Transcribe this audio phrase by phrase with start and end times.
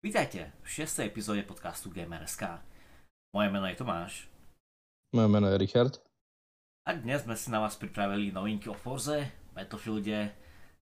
[0.00, 1.12] Vítajte v 6.
[1.12, 2.64] epizóde podcastu Gamer.sk.
[3.36, 4.32] Moje meno je Tomáš.
[5.12, 6.00] Moje meno je Richard.
[6.88, 10.32] A dnes sme si na vás pripravili novinky o Forze, Battlefielde,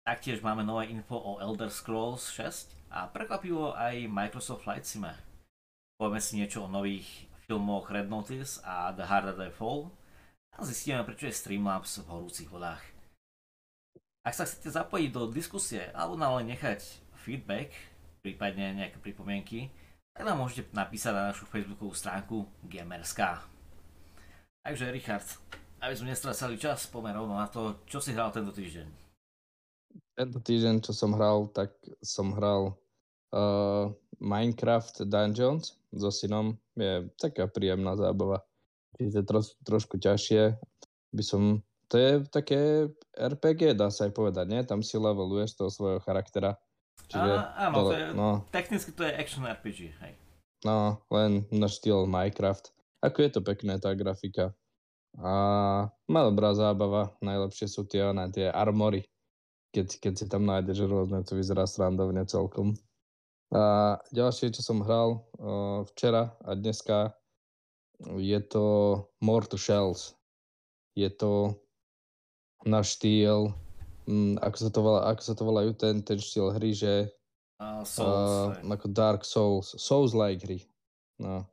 [0.05, 5.17] taktiež máme nové info o Elder Scrolls 6 a prekvapivo aj Microsoft Flight Sime.
[5.97, 7.09] Povieme si niečo o nových
[7.49, 9.97] filmoch Red Notice a The Harder They Fall
[10.53, 12.85] a zistíme, prečo je Streamlabs v horúcich vodách.
[14.29, 16.85] Ak sa chcete zapojiť do diskusie alebo nám len nechať
[17.17, 17.73] feedback,
[18.27, 19.71] prípadne nejaké pripomienky,
[20.11, 23.39] tak nám môžete napísať na našu facebookovú stránku Gamerská.
[24.67, 25.23] Takže Richard,
[25.79, 28.87] aby sme nestracali čas, poďme rovno na to, čo si hral tento týždeň.
[30.19, 31.71] Tento týždeň, čo som hral, tak
[32.03, 32.75] som hral
[33.31, 36.59] uh, Minecraft Dungeons so synom.
[36.75, 38.43] Je taká príjemná zábava.
[38.99, 40.57] To tro, trošku ťažšie.
[41.15, 44.61] By som to je také RPG, dá sa aj povedať, nie?
[44.67, 46.59] Tam si leveluješ toho svojho charaktera.
[47.07, 50.13] Čiže Á, áno, to je, no, technicky to je action RPG, hej.
[50.67, 52.75] No, len na štýl Minecraft.
[53.05, 54.57] Ako je to pekné, tá grafika.
[55.21, 55.33] A
[56.11, 57.15] má dobrá zábava.
[57.23, 59.05] Najlepšie sú tie, na tie armory.
[59.71, 62.75] Keď, keď si tam nájdeš rôzne, to vyzerá srandovne celkom.
[63.53, 67.15] A ďalšie, čo som hral uh, včera a dneska,
[68.19, 68.65] je to
[69.23, 70.17] More to Shells.
[70.97, 71.55] Je to
[72.65, 73.55] na štýl,
[74.07, 77.11] um, ako, sa to volá, ako sa to volajú, ten, ten štýl hry, že
[77.61, 80.61] uh, Souls, uh, ako Dark Souls, Souls-like hry.
[81.19, 81.45] No.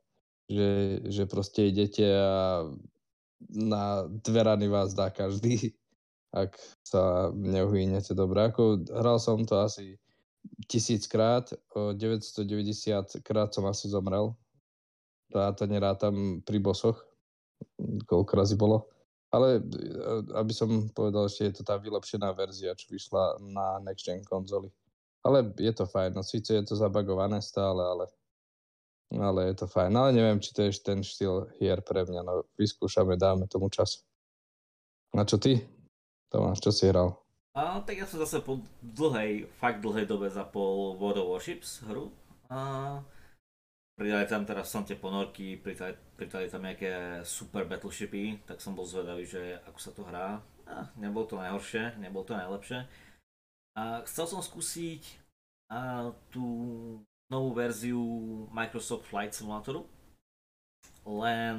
[0.48, 0.68] Že,
[1.08, 2.64] že proste idete a
[3.48, 5.72] na dve rany vás dá každý,
[6.32, 8.48] ak sa neuhýnete dobre.
[8.48, 9.96] Ako hral som to asi
[10.68, 14.36] tisíckrát, 990 krát som asi zomrel.
[15.34, 17.00] A to nerátam pri bosoch,
[18.06, 18.93] koľko razy bolo.
[19.34, 19.62] Ale e,
[20.38, 24.70] aby som povedal, ešte je to tá vylepšená verzia, čo vyšla na Next Gen konzoli.
[25.26, 28.06] Ale je to fajn, no síce je to zabagované stále, ale,
[29.10, 29.90] ale je to fajn.
[29.90, 33.72] No, ale neviem, či to je ten štýl hier pre mňa, no vyskúšame, dáme tomu
[33.72, 34.06] čas.
[35.16, 35.64] A čo ty?
[36.30, 37.16] Tomáš, čo si hral?
[37.54, 42.10] A, tak ja som zase po dlhej, fakt dlhej dobe zapol World of Warships hru.
[42.50, 42.98] A,
[43.94, 48.86] pridali tam teraz som tie ponorky, pridali, pridali tam nejaké super battleshipy, tak som bol
[48.86, 50.42] zvedavý, že ako sa to hrá.
[50.64, 52.88] A, nebolo to najhoršie, nebolo to najlepšie.
[53.78, 55.02] A chcel som skúsiť
[55.70, 56.46] a, tú
[57.30, 58.02] novú verziu
[58.50, 59.86] Microsoft Flight Simulatoru,
[61.04, 61.56] len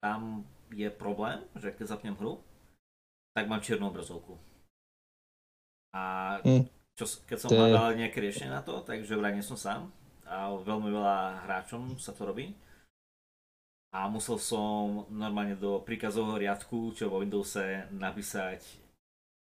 [0.00, 2.40] tam je problém, že keď zapnem hru,
[3.36, 4.38] tak mám čiernu obrazovku.
[5.90, 6.64] A hm.
[6.94, 9.90] čo, keď som hľadal nejaké riešenie na to, takže vraj nie som sám,
[10.30, 12.54] a veľmi veľa hráčom sa to robí.
[13.90, 18.62] A musel som normálne do príkazového riadku, čo vo Windowse, napísať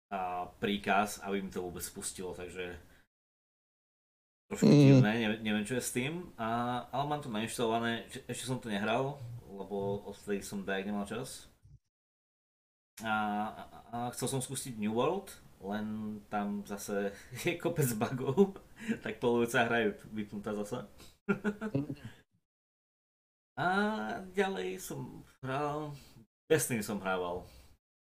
[0.08, 2.80] a, príkaz, aby mi to vôbec spustilo, takže
[4.48, 4.80] trošku mm.
[4.88, 8.72] divné, neviem, neviem čo je s tým, a, ale mám to nainštalované, ešte som to
[8.72, 9.20] nehral,
[9.52, 11.52] lebo odtedy som dajak nemal čas.
[13.04, 15.28] A, a, a chcel som skúsiť New World,
[15.62, 17.12] len tam zase
[17.46, 18.58] je kopec bugov,
[19.04, 20.86] tak polovica hrajú vypnutá zase.
[23.58, 23.68] A
[24.38, 25.90] ďalej som hral,
[26.46, 27.42] Destiny som hrával,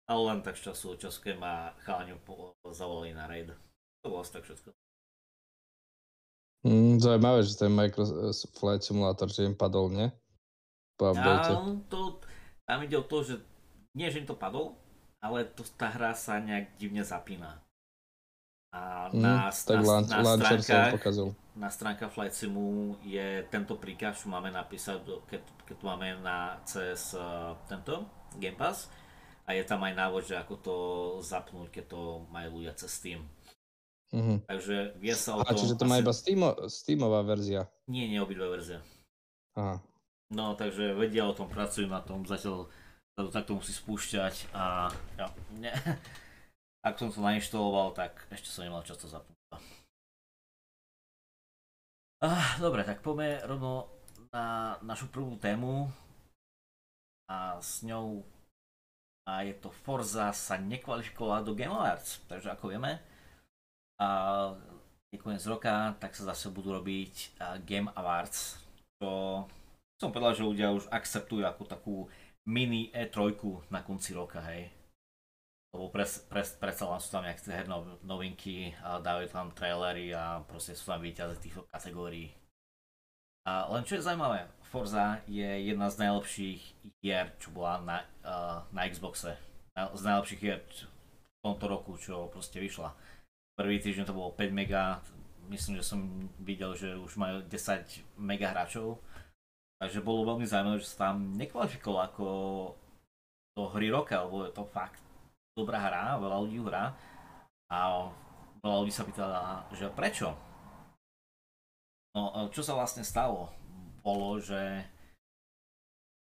[0.04, 2.12] ale len tak z času, času keď ma chalani
[2.68, 3.56] zavolali na raid.
[4.04, 4.76] To bolo asi tak všetko.
[6.68, 10.12] Mm, zaujímavé, že ten Microsoft Flight Simulator, že im padol, nie?
[11.00, 11.54] Po update.
[11.88, 12.20] to,
[12.68, 13.34] tam ide o to, že
[13.96, 14.76] nie, že im to padol,
[15.18, 17.58] ale to, tá hra sa nejak divne zapína.
[18.68, 21.00] A mm, na, tak na, na, na stránkach,
[21.56, 26.60] na stránkach Flight Simu je tento príkaz, čo máme napísať, keď, keď tu máme na
[26.68, 28.04] cez uh, tento
[28.36, 28.92] Game Pass.
[29.48, 30.74] A je tam aj návod, že ako to
[31.24, 33.24] zapnúť, keď to majú ľudia cez Steam.
[34.12, 34.44] Mm-hmm.
[34.44, 35.48] Takže vie sa o tom...
[35.48, 35.90] A čiže to asi...
[35.90, 37.64] má iba Steamo, Steamová verzia?
[37.88, 38.84] Nie, nie obidve verzie.
[39.56, 39.80] Aha.
[40.28, 42.68] No, takže vedia o tom, pracujú na tom, zatiaľ
[43.26, 45.26] to takto musí spúšťať a ja,
[45.58, 45.72] ne,
[46.86, 49.34] ak som to nainštaloval, tak ešte som nemal často zapnúť.
[52.18, 53.86] Ah, dobre, tak poďme rovno
[54.34, 55.86] na našu prvú tému
[57.30, 58.26] a s ňou
[59.28, 62.98] a je to Forza sa nekvalifikovala do Game Awards, takže ako vieme
[63.98, 64.08] a
[65.14, 68.58] je koniec roka, tak sa zase budú robiť Game Awards,
[68.98, 69.44] čo
[69.98, 71.94] som povedal, že ľudia už akceptujú ako takú
[72.48, 73.36] mini E3
[73.68, 74.72] na konci roka, hej.
[75.68, 80.72] Lebo pres, predsa len sú tam nejaké herné novinky a dávajú tam trailery a proste
[80.72, 82.32] sú tam výťazy týchto kategórií.
[83.44, 86.60] A len čo je zaujímavé, Forza je jedna z najlepších
[87.00, 89.36] hier, čo bola na, uh, na Xboxe.
[89.72, 92.92] Z najlepších hier v tomto roku, čo proste vyšla.
[93.56, 95.00] Prvý týždeň to bolo 5 mega,
[95.48, 96.00] myslím, že som
[96.40, 99.00] videl, že už majú 10 mega hráčov.
[99.78, 102.26] Takže bolo veľmi zaujímavé, že sa tam nekvalifikoval ako
[103.54, 104.98] do hry roka, lebo je to fakt
[105.54, 106.94] dobrá hra, veľa ľudí hrá.
[107.70, 108.10] A
[108.58, 110.34] veľa ľudí sa pýtala, že prečo?
[112.18, 113.54] No, čo sa vlastne stalo?
[114.02, 114.82] Bolo, že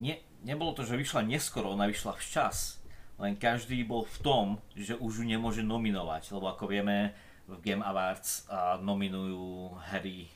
[0.03, 2.83] nie, nebolo to, že vyšla neskoro, ona vyšla včas.
[3.23, 7.15] Len každý bol v tom, že už ju nemôže nominovať, lebo ako vieme,
[7.47, 8.51] v Game Awards
[8.83, 10.27] nominujú hry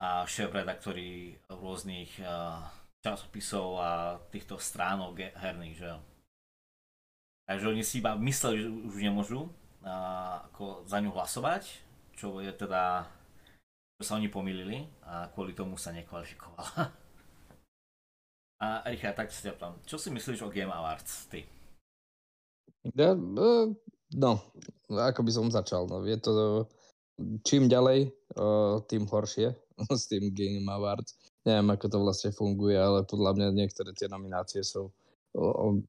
[0.00, 2.16] a šéf-redaktori rôznych
[3.04, 5.90] časopisov a týchto stránok herných, že
[7.50, 9.50] Takže oni si iba mysleli, že už nemôžu
[9.82, 11.66] a, ako za ňu hlasovať,
[12.14, 13.02] čo je teda,
[13.98, 16.94] čo sa oni pomýlili a kvôli tomu sa nekvalifikovala.
[18.62, 21.48] A Richard, tak si ťa ptám, čo si myslíš o Game Awards, ty?
[22.92, 23.72] Ja, e,
[24.14, 24.32] no,
[24.92, 26.68] ako by som začal, no, je to
[27.42, 28.12] čím ďalej,
[28.86, 29.52] tým horšie
[30.00, 31.16] s tým Game Awards.
[31.46, 34.92] Neviem, ako to vlastne funguje, ale podľa mňa niektoré tie nominácie sú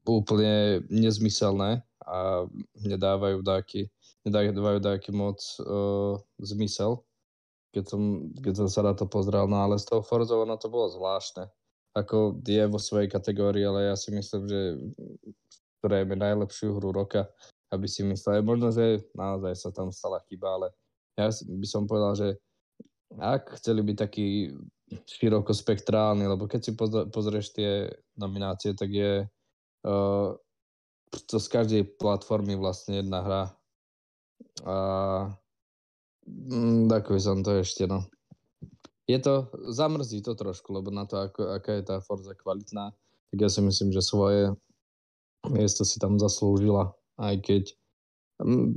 [0.05, 2.45] úplne nezmyselné a
[2.77, 3.89] nedávajú dáky,
[4.23, 7.01] nedávajú dáky moc uh, zmysel,
[7.73, 8.01] keď som,
[8.37, 9.49] keď som sa na to pozrel.
[9.49, 11.49] No ale z toho Forzova na to bolo zvláštne
[11.91, 14.79] ako je vo svojej kategórii, ale ja si myslím, že
[15.81, 17.27] ktoré najlepšiu hru roka,
[17.73, 20.67] aby si myslel, možno, že naozaj sa tam stala chyba, ale
[21.19, 22.27] ja by som povedal, že
[23.19, 24.27] ak chceli byť taký
[25.07, 26.71] širokospektrálny, lebo keď si
[27.11, 27.87] pozrieš tie
[28.19, 29.23] nominácie, tak je
[29.87, 30.29] uh,
[31.27, 33.43] to z každej platformy vlastne jedna hra.
[34.67, 34.75] A
[36.27, 38.07] mm, ako by som to ešte, no
[39.11, 42.95] je to, zamrzí to trošku, lebo na to, ako, aká je tá Forza kvalitná,
[43.31, 44.55] tak ja si myslím, že svoje
[45.51, 47.63] miesto si tam zaslúžila, aj keď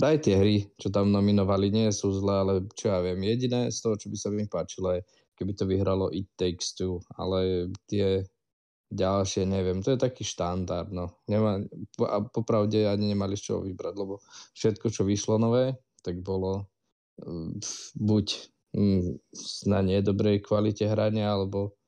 [0.01, 3.79] aj tie hry, čo tam nominovali, nie sú zlé, ale čo ja viem, jediné z
[3.81, 5.01] toho, čo by sa mi páčilo, je,
[5.35, 8.23] keby to vyhralo It Takes Two, ale tie
[8.95, 11.19] ďalšie, neviem, to je taký štandard, no.
[11.27, 11.59] Nemá,
[12.07, 14.23] a popravde ani nemali z čoho vybrať, lebo
[14.55, 15.75] všetko, čo vyšlo nové,
[16.05, 16.71] tak bolo
[17.99, 19.23] buď Mm,
[19.71, 21.79] na nedobrej kvalite hrania, alebo,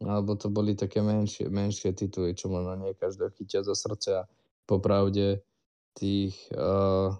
[0.00, 4.28] alebo to boli také menšie, menšie tituly, čo možno nie každého chytia za srdce a
[4.64, 5.44] popravde
[5.96, 7.12] tých, uh,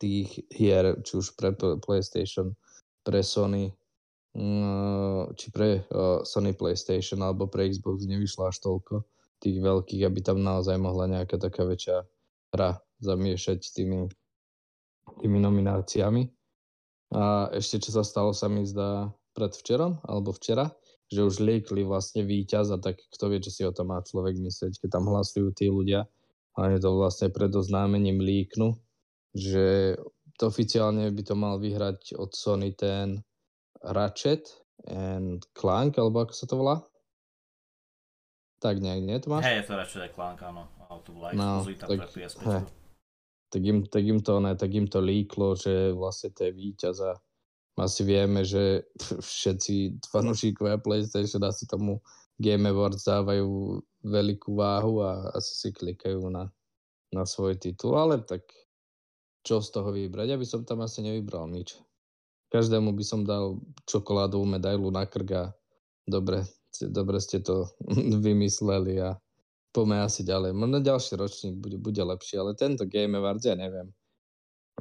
[0.00, 2.56] tých hier, či už pre PlayStation,
[3.04, 3.72] pre Sony,
[4.36, 9.04] uh, či pre uh, Sony PlayStation alebo pre Xbox nevyšlo až toľko
[9.40, 12.04] tých veľkých, aby tam naozaj mohla nejaká taká väčšia
[12.52, 14.12] hra zamiešať tými,
[15.24, 16.28] tými nomináciami.
[17.16, 20.70] A ešte čo sa stalo sa mi zdá predvčerom alebo včera,
[21.10, 24.38] že už liekli vlastne víťaz a tak kto vie, čo si o tom má človek
[24.38, 26.06] myslieť, keď tam hlasujú tí ľudia
[26.58, 28.74] a je to vlastne pred oznámením líknu,
[29.36, 29.94] že
[30.40, 33.20] oficiálne by to mal vyhrať od Sony ten
[33.84, 34.48] Ratchet
[34.88, 36.76] and Clank, alebo ako sa to volá?
[38.60, 39.16] Tak nejak, nie?
[39.20, 39.44] To máš?
[39.46, 40.62] Hej, je to Ratchet and Clank, áno.
[41.04, 42.64] to bola no, tak, pre
[43.50, 46.96] tak im, tak im to, ne, tak im to líklo, že vlastne to je víťaz
[47.02, 47.12] a
[47.80, 48.86] asi vieme, že
[49.34, 51.98] všetci fanúšikovia PlayStation asi tomu
[52.40, 56.48] Game Awards dávajú veľkú váhu a asi si klikajú na,
[57.12, 58.48] na svoj titul, ale tak
[59.44, 60.26] čo z toho vybrať?
[60.32, 61.76] Ja by som tam asi nevybral nič.
[62.50, 65.44] Každému by som dal čokoládovú medailu na krk a
[66.08, 66.48] dobre,
[66.80, 67.68] dobre ste to
[68.26, 69.20] vymysleli a
[69.70, 70.56] poďme asi ďalej.
[70.56, 73.92] Možno ďalší ročník bude, bude lepší, ale tento Game Awards, ja neviem.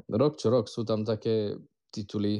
[0.07, 1.59] Rok čo rok sú tam také
[1.91, 2.39] tituly.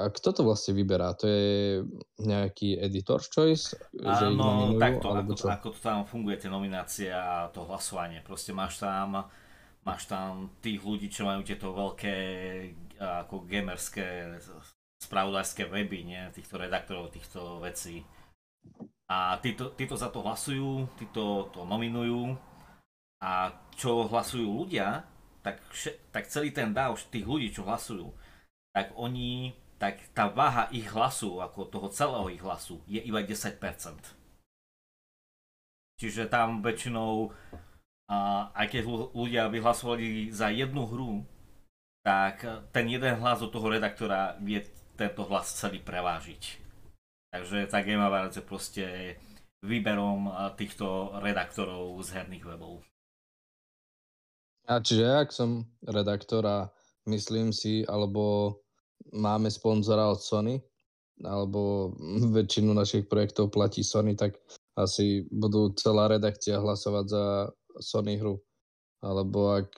[0.00, 1.12] A kto to vlastne vyberá?
[1.20, 1.84] To je
[2.24, 3.76] nejaký editor's choice?
[3.92, 5.46] Že Áno, takto, ako, čo?
[5.52, 8.24] ako to tam funguje, tie nominácie a to hlasovanie.
[8.24, 9.28] Proste máš tam,
[9.84, 12.16] máš tam tých ľudí, čo majú tieto veľké
[13.00, 14.40] ako gamerské
[15.00, 16.20] spravodajské weby, nie?
[16.32, 18.04] týchto redaktorov, týchto vecí
[19.10, 22.38] a títo, títo za to hlasujú, títo to nominujú
[23.18, 25.02] a čo hlasujú ľudia,
[25.42, 25.58] tak,
[26.14, 28.06] tak celý ten dáv tých ľudí, čo hlasujú,
[28.70, 29.50] tak oni,
[29.80, 33.56] tak tá váha ich hlasu, ako toho celého ich hlasu, je iba 10%.
[35.96, 37.32] Čiže tam väčšinou,
[38.12, 38.16] a,
[38.52, 38.82] aj keď
[39.16, 41.24] ľudia by hlasovali za jednu hru,
[42.04, 42.44] tak
[42.76, 44.60] ten jeden hlas od toho redaktora vie
[45.00, 46.60] tento hlas celý prevážiť.
[47.32, 48.84] Takže tá Game Awards je proste
[49.64, 50.28] výberom
[50.60, 52.84] týchto redaktorov z herných webov.
[54.68, 56.58] A čiže ak som redaktor a
[57.08, 58.56] myslím si, alebo
[59.12, 60.58] máme sponzora od Sony,
[61.24, 61.92] alebo
[62.36, 64.38] väčšinu našich projektov platí Sony, tak
[64.78, 67.24] asi budú celá redakcia hlasovať za
[67.80, 68.40] Sony hru.
[69.00, 69.72] alebo ak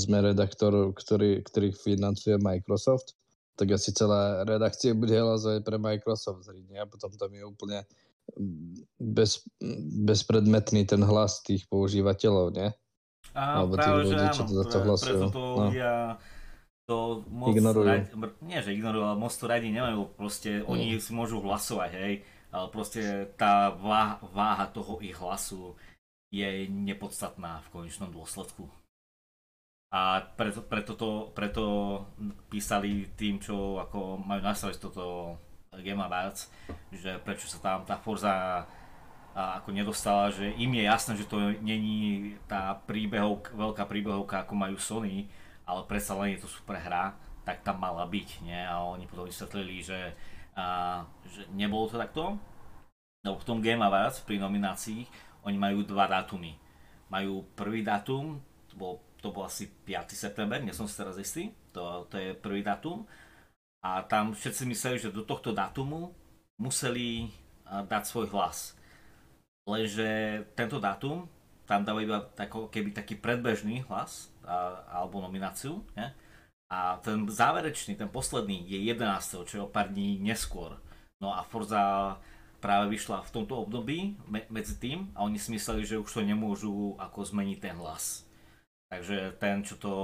[0.00, 3.12] sme redaktor, ktorý, ktorý financuje Microsoft,
[3.54, 7.84] tak asi celá redakcia bude hlasovať pre Microsoft zrejme a potom tam je úplne
[8.98, 9.44] bez,
[10.08, 12.68] bezpredmetný ten hlas tých používateľov, nie?
[13.34, 15.68] Alebo práve, ľudí, že áno, to pre, preto to no.
[15.68, 15.92] ľudia
[16.84, 17.88] to moc ignorujú.
[17.88, 18.06] Radi,
[18.44, 20.68] nie, že ignorujú, ale moc to radi nemajú, proste mm.
[20.68, 22.14] oni si môžu hlasovať, hej,
[22.52, 25.72] ale proste tá váha, váha toho ich hlasu
[26.28, 28.68] je nepodstatná v konečnom dôsledku.
[29.94, 31.64] A preto, preto, to, preto
[32.50, 35.38] písali tým, čo ako majú nastaviť toto
[35.78, 36.50] Game Awards,
[36.90, 38.66] že prečo sa tam tá Forza
[39.34, 44.54] a ako nedostala, že im je jasné, že to není tá príbehovka, veľká príbehovka, ako
[44.54, 45.26] majú Sony,
[45.64, 48.56] ale predsa len je to super hra, tak tam mala byť, nie?
[48.56, 50.16] A oni potom vysvetlili, že,
[50.56, 52.36] a, že nebolo to takto.
[53.24, 55.04] No v tom Game Awards pri nominácii
[55.44, 56.56] oni majú dva dátumy.
[57.08, 58.94] Majú prvý dátum, to bol
[59.24, 60.12] to bol asi 5.
[60.12, 63.08] september, nie som si teraz istý, to, to je prvý dátum.
[63.80, 66.12] A tam všetci mysleli, že do tohto dátumu
[66.60, 67.32] museli
[67.64, 68.76] dať svoj hlas.
[69.64, 71.24] Lenže tento dátum,
[71.64, 75.80] tam dáva iba tako, keby taký predbežný hlas a, alebo nomináciu.
[75.96, 76.12] Ne?
[76.68, 79.48] A ten záverečný, ten posledný je 11.
[79.48, 80.76] čo je o pár dní neskôr.
[81.20, 82.16] No a Forza
[82.64, 86.24] práve vyšla v tomto období me, medzi tým a oni si mysleli, že už to
[86.24, 88.24] nemôžu ako zmeniť ten hlas.
[88.88, 89.94] Takže ten, čo to,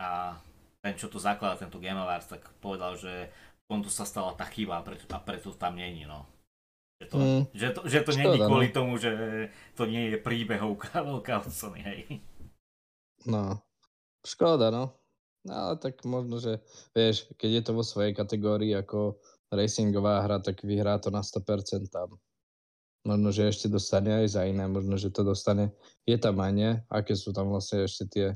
[0.00, 0.40] a
[0.80, 4.48] ten, čo to zaklada, tento Game Awards, tak povedal, že v tomto sa stala tá
[4.48, 6.24] chyba a preto, a preto tam není, no.
[7.00, 7.40] Že to, mm.
[7.56, 8.76] že to, že to není kvôli no.
[8.76, 9.12] tomu, že
[9.72, 12.00] to nie je príbehovka veľká od Sony, hej.
[13.24, 13.56] No,
[14.20, 14.92] škoda, no.
[15.40, 16.60] No, ale tak možno, že
[16.92, 19.16] vieš, keď je to vo svojej kategórii ako
[19.48, 22.20] racingová hra, tak vyhrá to na 100% tam.
[23.08, 25.72] Možno, že ešte dostane aj za iné, možno, že to dostane.
[26.04, 26.70] Je tam aj nie?
[26.92, 28.26] Aké sú tam vlastne ešte tie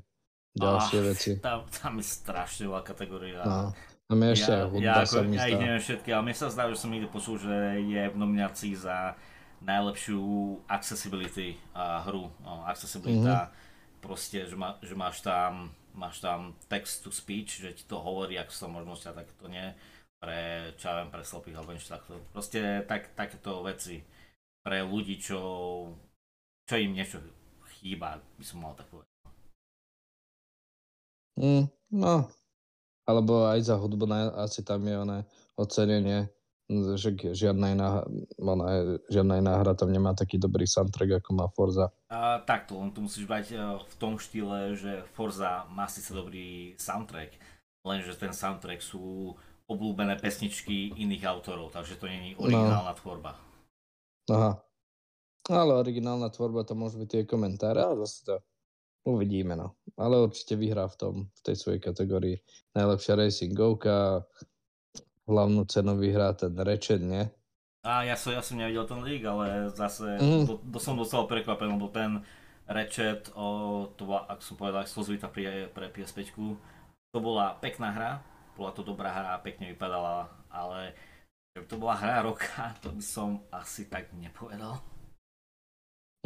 [0.56, 1.30] ďalšie ah, veci?
[1.44, 3.44] Tam, tam je strašne veľa kategória.
[3.44, 3.76] No.
[4.04, 6.36] Tam je ešte ja, hudba, ja, ako, sa mi ja ich neviem všetky, ale mne
[6.36, 9.16] sa zdá, že som niekde počul, že je v nominácii za
[9.64, 10.20] najlepšiu
[10.68, 12.28] accessibility uh, hru.
[12.44, 14.04] No, accessibility, mm-hmm.
[14.04, 18.34] proste, že, má, že máš tam máš tam text to speech, že ti to hovorí,
[18.36, 19.72] ako sa možnosti a tak to nie
[20.18, 22.18] pre, čo ja viem, pre slepých alebo niečo takto.
[22.34, 24.02] Proste tak, takéto veci
[24.66, 25.40] pre ľudí, čo,
[26.66, 27.22] čo im niečo
[27.78, 29.12] chýba, by som mal tak povedať.
[31.34, 31.66] Mm,
[31.98, 32.30] no,
[33.04, 35.18] alebo aj za hudbu na, asi tam je oné
[35.54, 36.28] ocenenie,
[36.96, 37.88] že žiadna iná,
[38.40, 41.92] ona, žiadna iná hra tam nemá taký dobrý soundtrack, ako má Forza.
[42.08, 46.72] A, takto, on tu musíš brať e, v tom štýle, že Forza má síce dobrý
[46.80, 47.36] soundtrack,
[47.84, 49.36] lenže ten soundtrack sú
[49.68, 52.48] obľúbené pesničky iných autorov, takže to je no.
[52.48, 52.98] originálna no.
[53.00, 53.32] tvorba.
[54.32, 54.52] Aha.
[55.44, 58.34] Ale originálna tvorba to môže byť tie komentáre, ale zase to
[59.04, 59.76] uvidíme, no.
[59.94, 62.36] Ale určite vyhrá v tom, v tej svojej kategórii.
[62.74, 64.24] Najlepšia racingovka,
[65.28, 67.28] hlavnú cenu vyhrá ten Ratchet, nie?
[67.84, 70.44] A ja som, ja som nevidel ten league, ale zase mm.
[70.48, 72.24] to, to som dostal prekvapený, lebo ten
[72.64, 76.32] Ratchet, o, to bola, ak som povedal, exkluzivita pre, pre PS5,
[77.12, 78.12] to bola pekná hra,
[78.56, 80.96] bola to dobrá hra, pekne vypadala, ale
[81.54, 84.82] Keby to bola hra roka, to by som asi tak nepovedal.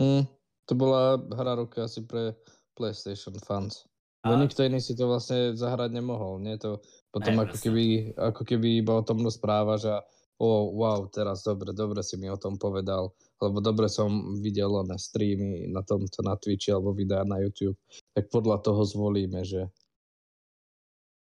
[0.01, 0.25] Mm,
[0.65, 2.33] to bola hra roka asi pre
[2.79, 3.91] PlayStation fans.
[4.23, 4.35] A...
[4.35, 6.55] nikto iný si to vlastne zahrať nemohol, nie?
[6.63, 9.97] To potom ne, ako, keby, ako keby iba o tom rozprávaš a
[10.39, 13.11] oh, wow, teraz dobre, dobre si mi o tom povedal,
[13.43, 17.79] lebo dobre som videl na streamy na tomto, na Twitchi alebo videá na YouTube,
[18.15, 19.67] tak podľa toho zvolíme, že...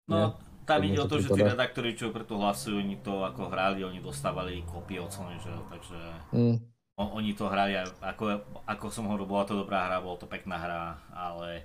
[0.06, 0.28] No, nie?
[0.68, 4.04] tam ide o to, že tí redaktori, čo preto hlasujú, oni to ako hrali, oni
[4.04, 5.98] dostávali kopie od Sony, že takže
[6.36, 6.56] mm.
[6.96, 10.56] On, oni to hrali, ako, ako som hovoril, bola to dobrá hra, bola to pekná
[10.56, 11.64] hra, ale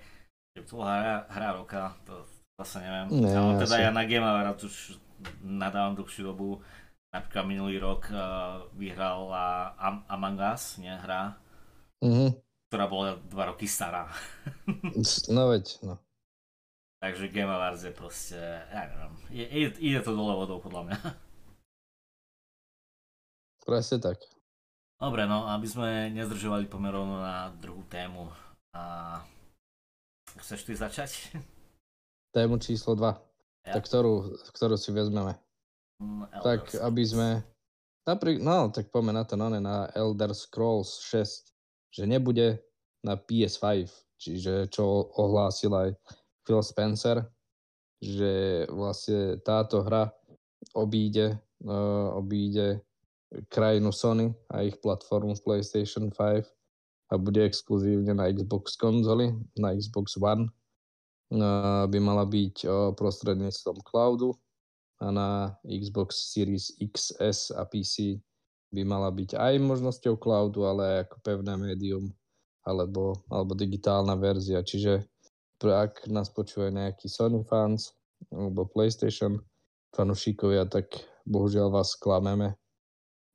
[0.56, 2.28] že to bola hra, hra roka, to
[2.60, 3.08] zase neviem.
[3.24, 4.76] Ne, ale teda ja na Game Awards už
[5.42, 6.60] nadávam dlhšiu dobu,
[7.16, 11.40] napríklad minulý rok uh, vyhrala Am- Among Us, nie hra,
[12.04, 12.30] mm-hmm.
[12.68, 14.12] ktorá bola dva roky stará.
[15.36, 15.96] no veď, no.
[17.02, 18.38] Takže Game Awards je proste,
[18.70, 21.00] ja neviem, je, ide, ide to dole vodou podľa mňa.
[23.66, 24.22] Presne tak.
[25.02, 28.30] Dobre, no aby sme nezdržovali pomerovno na druhú tému.
[28.78, 29.18] A...
[30.38, 31.34] Chceš ty začať?
[32.38, 33.10] Tému číslo 2.
[33.66, 33.82] Ja?
[33.82, 35.42] Tak ktorú, ktorú si vezmeme?
[35.98, 37.28] Mm, tak aby sme...
[38.06, 41.50] Napríklad, no, tak poďme na to, no, na Elder Scrolls 6,
[41.98, 42.62] že nebude
[43.02, 43.90] na PS5,
[44.22, 45.90] čiže čo ohlásil aj
[46.46, 47.26] Phil Spencer,
[48.02, 50.14] že vlastne táto hra
[50.78, 52.82] obíde, uh, obíde
[53.52, 56.44] krajinu Sony a ich platformu PlayStation 5
[57.12, 60.52] a bude exkluzívne na Xbox konzoli, na Xbox One.
[61.88, 62.68] By mala byť
[63.00, 64.36] prostredníctvom cloudu
[65.00, 65.30] a na
[65.64, 68.20] Xbox Series XS a PC
[68.72, 72.12] by mala byť aj možnosťou cloudu, ale ako pevné médium
[72.68, 74.60] alebo, alebo digitálna verzia.
[74.64, 75.08] Čiže
[75.64, 77.96] ak nás počúva nejaký Sony fans
[78.32, 79.40] alebo PlayStation
[79.96, 80.92] fanúšikovia, tak
[81.28, 82.56] bohužiaľ vás sklameme.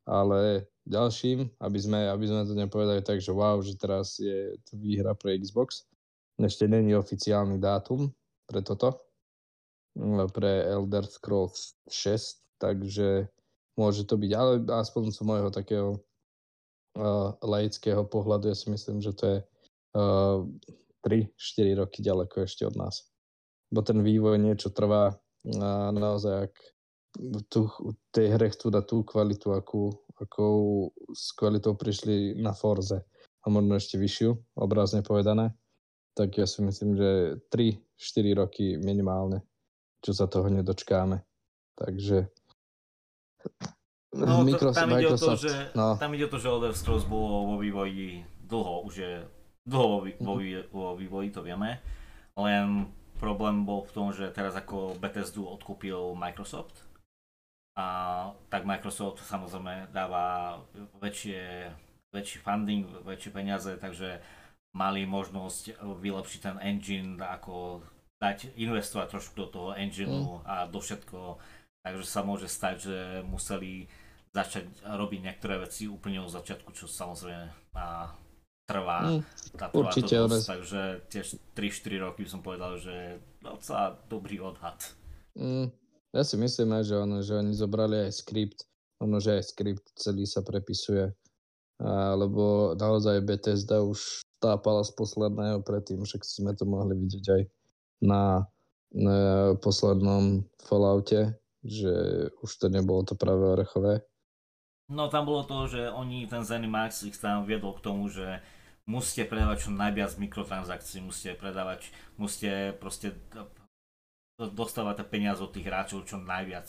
[0.07, 5.19] Ale ďalším, aby sme, aby sme to nepovedali tak, že wow, že teraz je výhra
[5.19, 5.85] pre Xbox.
[6.39, 8.15] Ešte není oficiálny dátum
[8.47, 9.03] pre toto,
[10.31, 13.27] pre Elder Scrolls 6, takže
[13.75, 15.99] môže to byť, ale aspoň z môjho takého
[16.97, 19.39] uh, laického pohľadu, ja si myslím, že to je
[19.97, 20.45] uh,
[21.05, 23.09] 3-4 roky ďaleko ešte od nás.
[23.73, 26.55] Bo ten vývoj niečo trvá a naozaj, ak
[27.49, 27.69] tu,
[28.13, 33.05] tej hre chcú dať tú kvalitu, akú, akou s kvalitou prišli na Forze
[33.43, 35.55] a možno ešte vyššiu, obrazne povedané,
[36.17, 37.11] tak ja si myslím, že
[37.53, 39.45] 3-4 roky minimálne,
[40.01, 41.21] čo sa toho nedočkáme.
[41.77, 42.29] Takže
[44.17, 46.01] No, Microsoft, tam, ide Microsoft, to, že, no.
[46.01, 49.13] tam ide o to, že Elder Scrolls bolo vo vývoji dlho, už je
[49.69, 50.73] dlho vo, vo, mhm.
[50.73, 51.85] vo vývoji, to vieme.
[52.39, 52.89] Len
[53.21, 56.86] problém bol v tom, že teraz ako Bethesdu odkúpil Microsoft,
[57.77, 57.87] a
[58.49, 60.57] tak Microsoft samozrejme dáva
[60.97, 61.69] väčšie,
[62.09, 64.25] väčší funding, väčšie peniaze, takže
[64.73, 67.85] mali možnosť vylepšiť ten engine, ako
[68.17, 70.49] dať, investovať trošku do toho engineu mm.
[70.49, 71.37] a do všetko.
[71.85, 73.93] Takže sa môže stať, že museli
[74.33, 78.13] začať robiť niektoré veci úplne od začiatku, čo samozrejme a
[78.69, 78.99] trvá.
[79.05, 79.23] Mm,
[79.57, 84.77] tá určite, to dosť, takže tiež 3-4 roky by som povedal, že docela dobrý odhad.
[85.39, 85.73] Mm,
[86.17, 88.65] ja si myslím že, ono, že oni zobrali aj skript,
[88.97, 91.13] ono, že aj skript celý sa prepisuje.
[91.77, 97.43] A, lebo naozaj Bethesda už tápala z posledného predtým, však sme to mohli vidieť aj
[98.01, 98.49] na,
[98.97, 99.17] na
[99.61, 101.93] poslednom Falloute, že
[102.41, 103.95] už to nebolo to pravé orechové.
[104.87, 108.39] No tam bolo to, že oni, ten Zenimax ich tam viedol k tomu, že
[108.87, 113.19] musíte predávať čo najviac mikrotransakcií, musíte predávať, musíte proste
[114.37, 116.69] dostávate peniaze od tých hráčov čo najviac.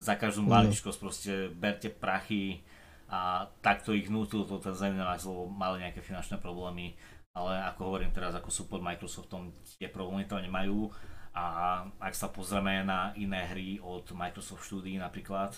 [0.00, 0.50] Za každú mm.
[0.50, 2.64] maličkosť proste berte prachy
[3.12, 6.96] a takto ich nutil to ten Zenimax, lebo mali nejaké finančné problémy,
[7.36, 10.90] ale ako hovorím teraz, ako support Microsoftom tie problémy to nemajú
[11.36, 15.52] a ak sa pozrieme na iné hry od Microsoft Studio napríklad,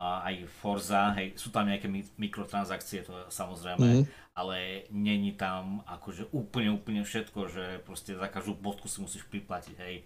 [0.00, 1.84] a aj Forza, hej, sú tam nejaké
[2.16, 4.04] mikrotransakcie, to samozrejme, mm.
[4.32, 9.76] ale není tam akože úplne, úplne všetko, že proste za každú bodku si musíš priplatiť,
[9.76, 10.02] hej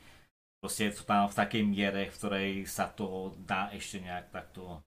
[0.64, 4.81] proste je to tam v takej miere, v ktorej sa to dá ešte nejak takto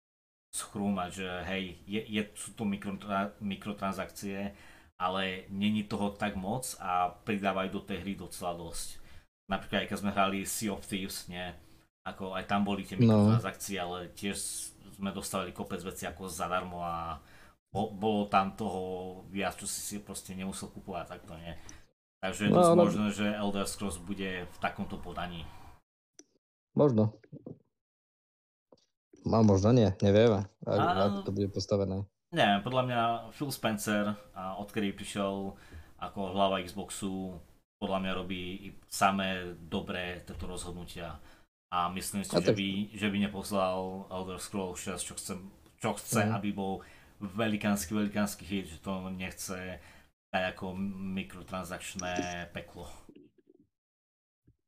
[0.50, 4.58] schrúmať, že hej, je, je, sú to mikrotra, mikrotransakcie,
[4.98, 8.98] ale není toho tak moc a pridávajú do tej hry docela dosť.
[9.46, 11.46] Napríklad aj keď sme hrali Sea of Thieves, nie?
[12.10, 13.06] Ako aj tam boli tie no.
[13.06, 13.86] mikrotransakcie, no.
[13.86, 14.34] ale tiež
[14.98, 17.22] sme dostali kopec veci ako zadarmo a
[17.70, 21.54] bolo tam toho viac, čo si si proste nemusel kupovať, tak to nie.
[22.18, 25.46] Takže je no, dosť no, možné, že Elder Scrolls bude v takomto podaní.
[26.78, 27.18] Možno.
[29.28, 32.06] A možno nie, nevieme, ako, to bude postavené.
[32.32, 33.02] Neviem, podľa mňa
[33.34, 35.58] Phil Spencer, a odkedy prišiel
[35.98, 37.36] ako hlava Xboxu,
[37.82, 41.18] podľa mňa robí samé dobré tieto rozhodnutia.
[41.74, 42.56] A myslím si, a že, tak...
[42.56, 45.40] by, že by neposlal Elder Scrolls 6, čo, chcem,
[45.82, 46.32] čo chce, mm.
[46.40, 46.80] aby bol
[47.20, 49.82] velikánsky, velikánsky hit, že to nechce
[50.32, 50.78] dať ako
[51.18, 52.88] mikrotransakčné peklo.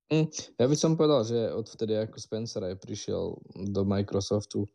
[0.09, 0.25] Mm,
[0.57, 3.37] ja by som povedal, že odvtedy ako Spencer aj prišiel
[3.69, 4.65] do Microsoftu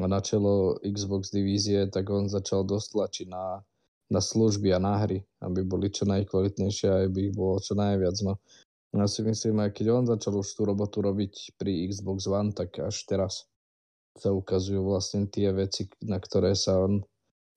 [0.00, 3.60] a na čelo Xbox divízie, tak on začal dosť tlačiť na,
[4.08, 8.16] na služby a na hry, aby boli čo najkvalitnejšie a aby ich bolo čo najviac.
[8.24, 8.40] No.
[8.96, 12.80] Ja si myslím, aj keď on začal už tú robotu robiť pri Xbox One, tak
[12.80, 13.46] až teraz
[14.16, 17.04] sa ukazujú vlastne tie veci, na ktoré sa on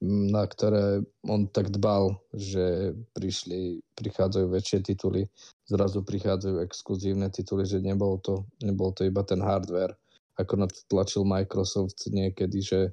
[0.04, 5.32] na ktoré on tak dbal, že prišli, prichádzajú väčšie tituly,
[5.64, 9.96] zrazu prichádzajú exkluzívne tituly, že nebol to, nebol to iba ten hardware,
[10.36, 12.92] ako na to tlačil Microsoft niekedy, že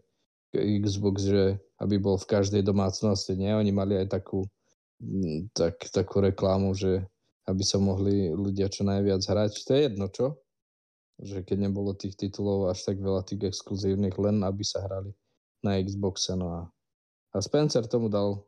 [0.54, 3.50] Xbox, že aby bol v každej domácnosti, nie?
[3.50, 4.46] Oni mali aj takú,
[5.54, 7.02] tak, takú reklamu, že
[7.50, 9.66] aby sa mohli ľudia čo najviac hrať.
[9.66, 10.26] To je jedno, čo?
[11.18, 15.10] Že keď nebolo tých titulov až tak veľa tých exkluzívnych, len aby sa hrali
[15.66, 16.60] na Xboxe, no a
[17.30, 18.42] a Spencer tomu dal,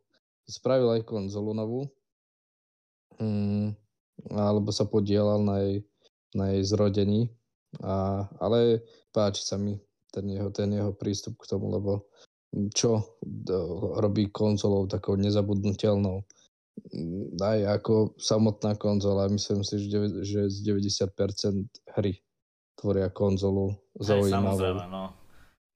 [0.47, 1.81] spravil aj konzolu novú,
[3.23, 3.75] mm,
[4.35, 5.77] alebo sa podielal na jej,
[6.35, 7.31] na jej zrodení.
[7.81, 9.79] A, ale páči sa mi
[10.13, 12.11] ten jeho, ten jeho prístup k tomu, lebo
[12.77, 16.21] čo do, robí konzolou takou nezabudnutelnou.
[17.41, 22.21] Aj ako samotná konzola, myslím si, že, že z 90% hry
[22.77, 24.59] tvoria konzolu zaujímavú.
[24.59, 25.05] Samozrejme, no.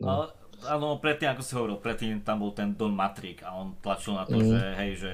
[0.04, 0.08] no.
[0.08, 0.26] Ale,
[0.66, 4.24] áno, predtým, ako si hovoril, predtým tam bol ten Don Matrix a on tlačil na
[4.26, 4.46] to, mm.
[4.46, 5.12] že hej, že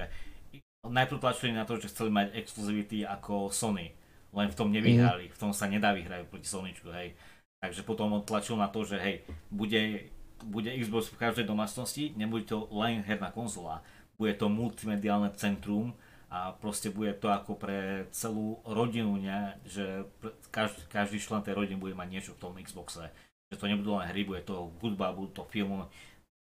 [0.89, 3.95] najprv tlačili na to, že chceli mať exkluzivity ako Sony,
[4.33, 5.33] len v tom nevyhrali, mm.
[5.37, 7.15] v tom sa nedá vyhrať proti Sonyčku, hej.
[7.63, 10.11] Takže potom on tlačil na to, že hej, bude
[10.43, 13.83] bude Xbox v každej domácnosti, nebude to len herná konzola,
[14.19, 15.95] bude to multimediálne centrum
[16.33, 19.57] a proste bude to ako pre celú rodinu, ne?
[19.69, 20.07] že
[20.51, 23.13] každý, každý člen tej rodiny bude mať niečo v tom Xboxe.
[23.53, 25.85] Že to nebudú len hry, bude to hudba, budú to film,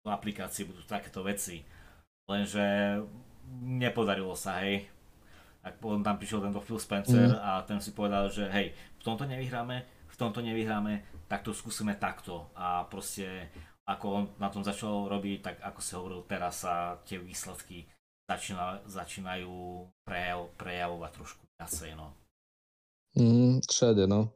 [0.07, 1.67] aplikácie, budú takéto veci.
[2.31, 2.63] Lenže
[3.59, 4.87] nepodarilo sa, hej.
[5.63, 7.39] A potom tam prišiel tento Phil Spencer mm.
[7.39, 11.95] a ten si povedal, že hej, v tomto nevyhráme, v tomto nevyhráme, tak to skúsime
[11.95, 12.51] takto.
[12.55, 13.51] A proste
[13.83, 17.83] ako on na tom začal robiť, tak ako si hovoril, teraz sa tie výsledky
[18.27, 22.15] začína, začínajú prejav, prejavovať trošku viacej, no.
[23.15, 24.31] Mm, všade, no.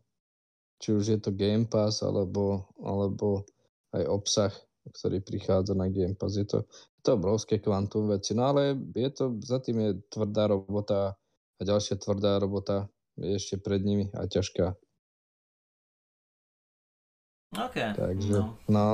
[0.78, 3.46] Či už je to Game Pass, alebo, alebo
[3.94, 4.54] aj obsah,
[4.88, 6.38] ktorý prichádza na Game Pass.
[6.38, 10.48] Je to, je to obrovské kvantum veci, no ale je to, za tým je tvrdá
[10.52, 11.18] robota
[11.58, 12.86] a ďalšia tvrdá robota
[13.18, 14.78] je ešte pred nimi a ťažká.
[17.58, 17.78] OK.
[17.98, 18.54] Takže, no.
[18.70, 18.88] no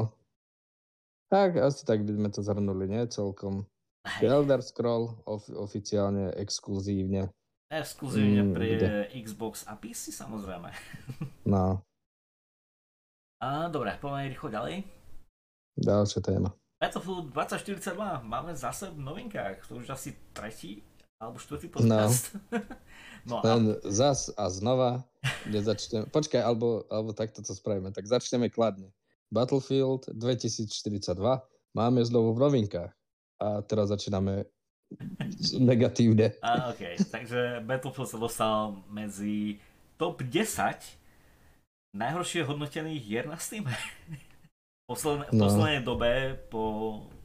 [1.33, 3.09] tak, asi tak by sme to zhrnuli, nie?
[3.09, 3.65] Celkom.
[4.05, 4.29] Hej.
[4.29, 7.33] Elder Scroll of, oficiálne, exkluzívne.
[7.71, 8.89] Exkluzívne mm, pre ide.
[9.23, 10.69] Xbox a PC samozrejme.
[11.43, 11.83] No.
[13.43, 14.87] A dobre, poďme rýchlo ďalej.
[15.75, 16.55] Ďalšia téma.
[16.79, 19.67] Battlefield 2042 máme zase v novinkách.
[19.67, 20.83] To už asi tretí
[21.19, 22.35] alebo štvrtý podcast.
[23.23, 23.39] No.
[23.39, 23.87] no Len a...
[23.87, 25.07] zas a znova
[25.47, 26.11] nezačneme.
[26.11, 27.95] Počkaj, alebo, alebo takto to spravíme.
[27.95, 28.91] Tak začneme kladne.
[29.31, 30.67] Battlefield 2042
[31.71, 32.91] máme znovu v novinkách.
[33.39, 34.43] A teraz začíname
[35.59, 36.37] negatívne.
[36.41, 38.57] A, OK, takže Battlefield sa dostal
[38.89, 39.57] medzi
[39.97, 41.03] top 10
[41.93, 43.69] najhoršie hodnotených hier na Steam.
[44.83, 44.99] V
[45.31, 45.47] no.
[45.47, 46.61] poslednej dobe, po,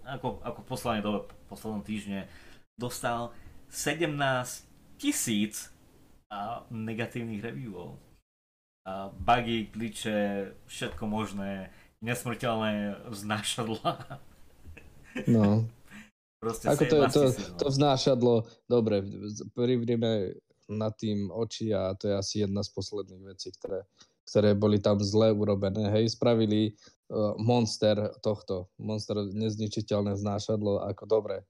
[0.06, 2.30] ako, ako v poslednej dobe, v poslednom týždne,
[2.78, 3.34] dostal
[3.68, 4.14] 17
[4.96, 5.68] tisíc
[6.70, 7.98] negatívnych reviewov.
[8.88, 11.68] A bugy, glitche, všetko možné
[12.00, 14.16] nesmrteľné vznášadla.
[15.26, 15.66] No.
[16.38, 17.22] Proste Ako to, to,
[17.58, 19.02] to vznášadlo, dobre,
[19.58, 20.38] privrieme
[20.70, 23.82] nad tým oči a to je asi jedna z posledných vecí, ktoré,
[24.22, 25.90] ktoré boli tam zle urobené.
[25.90, 26.78] Hej, spravili
[27.10, 31.42] uh, monster tohto, monster nezničiteľné vznášadlo, ako dobre.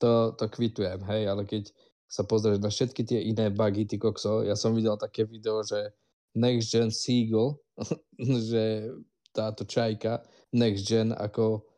[0.00, 1.68] To, to kvitujem, hej, ale keď
[2.06, 5.92] sa pozrieš na všetky tie iné bugy, ty kokso, ja som videl také video, že
[6.36, 7.60] Next Gen Seagull,
[8.48, 8.92] že
[9.36, 10.24] táto čajka
[10.56, 11.75] Next Gen ako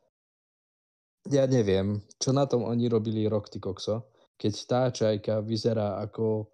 [1.28, 6.48] ja neviem, čo na tom oni robili rok, ty kokso, keď tá čajka vyzerá ako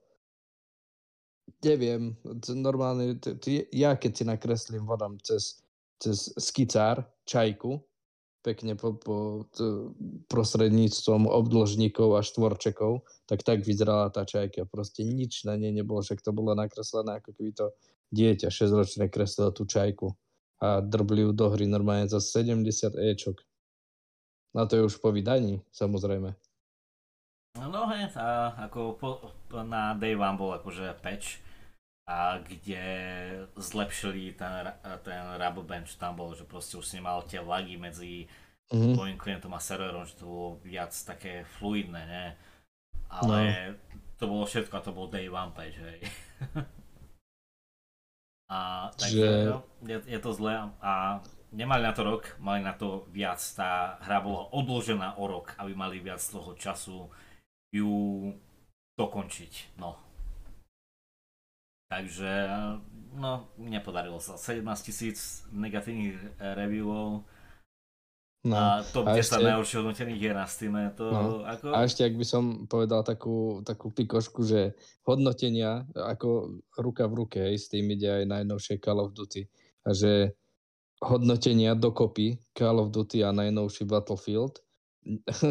[1.64, 2.16] neviem,
[2.56, 5.60] normálne, t- t- ja keď si nakreslím vodom cez,
[6.00, 7.80] cez skicár čajku,
[8.44, 9.64] pekne po, po t-
[10.28, 14.68] prostredníctvom obdložníkov a štvorčekov, tak tak vyzerala tá čajka.
[14.68, 17.72] Proste nič na nej nebolo, však to bolo nakreslené ako keby to
[18.12, 20.12] dieťa 6-ročné kreslilo tú čajku
[20.60, 23.40] a drbli ju do hry normálne za 70 Ečok.
[24.54, 26.32] Na to je už po vydaní, samozrejme.
[27.58, 29.10] No hej, a ako po,
[29.50, 31.42] na Day One bol akože patch,
[32.04, 32.84] a kde
[33.56, 34.68] zlepšili ten,
[35.00, 38.28] ten Rubble Bench tam bol, že proste už si nemal tie lagy medzi
[38.68, 38.92] mm-hmm.
[38.92, 42.26] tvojim klientom a serverom, že to bolo viac také fluidné, ne?
[43.08, 43.40] Ale
[43.72, 43.76] no.
[44.20, 46.00] to bolo všetko a to bol Day One patch, hej.
[48.44, 49.48] A, takže že...
[49.48, 53.38] no, je, je to zlé a nemali na to rok, mali na to viac.
[53.54, 57.08] Tá hra bola odložená o rok, aby mali viac toho času
[57.70, 57.94] ju
[58.98, 59.78] dokončiť.
[59.78, 59.96] No.
[61.88, 62.30] Takže,
[63.14, 64.34] no, nepodarilo sa.
[64.34, 66.18] 17 tisíc negatívnych
[66.58, 67.22] reviewov
[68.44, 70.76] No, a top a 10 ešte, najhoršie hodnotených hier na Steam.
[71.00, 71.72] To no, ako...
[71.72, 74.76] A ešte, ak by som povedal takú, takú pikošku, že
[75.08, 79.48] hodnotenia ako ruka v ruke, s tým ide aj najnovšie Call of Duty.
[79.88, 80.36] A že
[81.04, 84.64] hodnotenia dokopy Call of Duty a najnovší Battlefield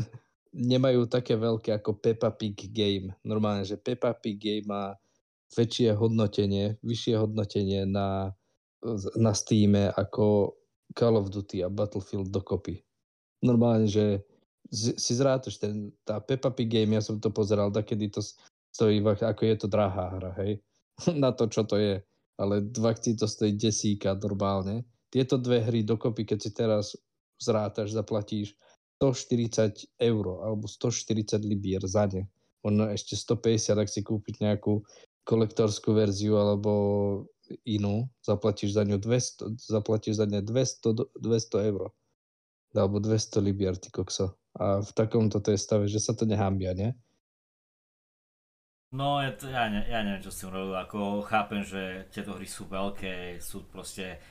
[0.53, 3.13] nemajú také veľké ako Peppa Pig Game.
[3.25, 4.97] Normálne, že Peppa Pig Game má
[5.53, 8.33] väčšie hodnotenie, vyššie hodnotenie na,
[9.17, 10.57] na Steam ako
[10.93, 12.81] Call of Duty a Battlefield dokopy.
[13.45, 14.25] Normálne, že
[14.73, 18.21] si zrátaš ten, tá Peppa Pig game, ja som to pozeral, da kedy to
[18.73, 20.57] stojí, ako je to drahá hra, hej,
[21.23, 22.01] na to, čo to je.
[22.33, 24.81] Ale dva to stojí desíka normálne.
[25.13, 26.97] Tieto dve hry dokopy, keď si teraz
[27.37, 28.57] zrátaš, zaplatíš
[28.97, 32.25] 140 eur alebo 140 libier za ne.
[32.65, 34.81] Možno ešte 150, ak si kúpiť nejakú
[35.21, 36.71] kolektorskú verziu alebo
[37.67, 41.93] inú, zaplatíš za ňu 200, zaplatíš za ne 200, 200 eur.
[42.73, 44.33] Alebo 200 libier, ty kokso.
[44.57, 46.89] A v takomto to je stave, že sa to nehambia, nie?
[48.93, 52.69] No, ja, ja, ne, ja neviem, čo si robil, ako chápem, že tieto hry sú
[52.69, 54.21] veľké, sú proste,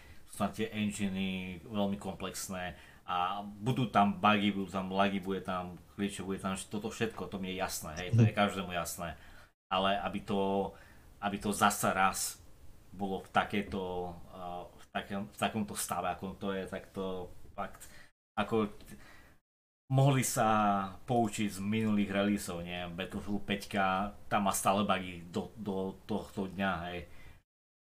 [0.50, 2.74] tie enginy veľmi komplexné
[3.06, 7.36] a budú tam bugy, budú tam lagy, bude tam kliče, bude tam toto všetko, to
[7.42, 9.18] mi je jasné, hej, to je každému jasné.
[9.68, 10.72] Ale aby to,
[11.20, 12.38] aby to zasa raz
[12.94, 17.84] bolo v takéto, uh, v, takém, v takomto stave, ako to je, tak to fakt,
[18.38, 18.70] ako
[19.92, 20.48] mohli sa
[21.04, 22.80] poučiť z minulých releaseov, nie?
[22.96, 27.04] Battlefield 5, tam má stále bugy do, do tohto dňa, hej.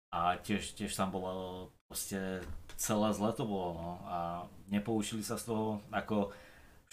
[0.09, 2.44] A tiež, tiež tam bolo proste
[2.77, 3.92] celé zle to bolo, no.
[4.07, 4.16] A
[4.68, 6.31] nepoučili sa z toho, ako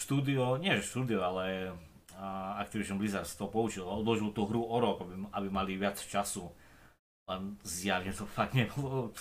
[0.00, 1.76] štúdio, nie že štúdio, ale
[2.56, 6.48] Activision Blizzard z toho poučil, odložil tú hru o rok, aby, aby mali viac času.
[7.28, 9.12] Len zjavne to fakt nebolo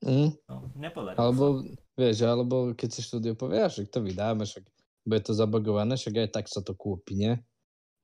[0.00, 0.32] Mm.
[0.48, 1.76] No, nepodarilo Alebo, sa.
[2.00, 4.64] vieš, alebo keď si štúdio povie, však to vydáme, však
[5.04, 7.36] bude to zabagované, však aj tak sa to kúpi, nie?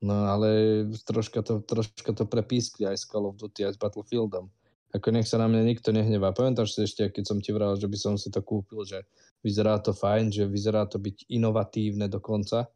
[0.05, 4.53] No ale troška to, troška to prepískli aj s Call of Duty, aj s Battlefieldom.
[4.95, 6.31] Ako nech sa na mňa nikto nehnevá.
[6.31, 9.03] Pamätáš si ešte, keď som ti vral, že by som si to kúpil, že
[9.43, 12.71] vyzerá to fajn, že vyzerá to byť inovatívne dokonca.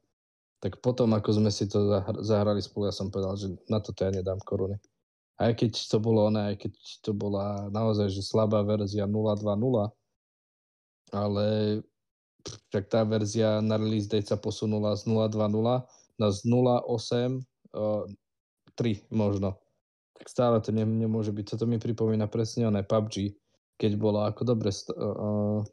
[0.62, 4.12] Tak potom, ako sme si to zahrali spolu, ja som povedal, že na toto ja
[4.12, 4.76] nedám koruny
[5.42, 9.90] aj keď to bolo ona, aj keď to bola naozaj že slabá verzia 0.2.0,
[11.18, 11.82] ale
[12.70, 15.82] však tá verzia na release date sa posunula z 0.2.0
[16.22, 17.42] na z 0.8.3
[19.10, 19.58] možno.
[20.22, 21.58] Tak stále to ne, nemôže byť.
[21.58, 23.34] Toto mi pripomína presne oné PUBG,
[23.82, 25.66] keď bolo ako dobre st- uh,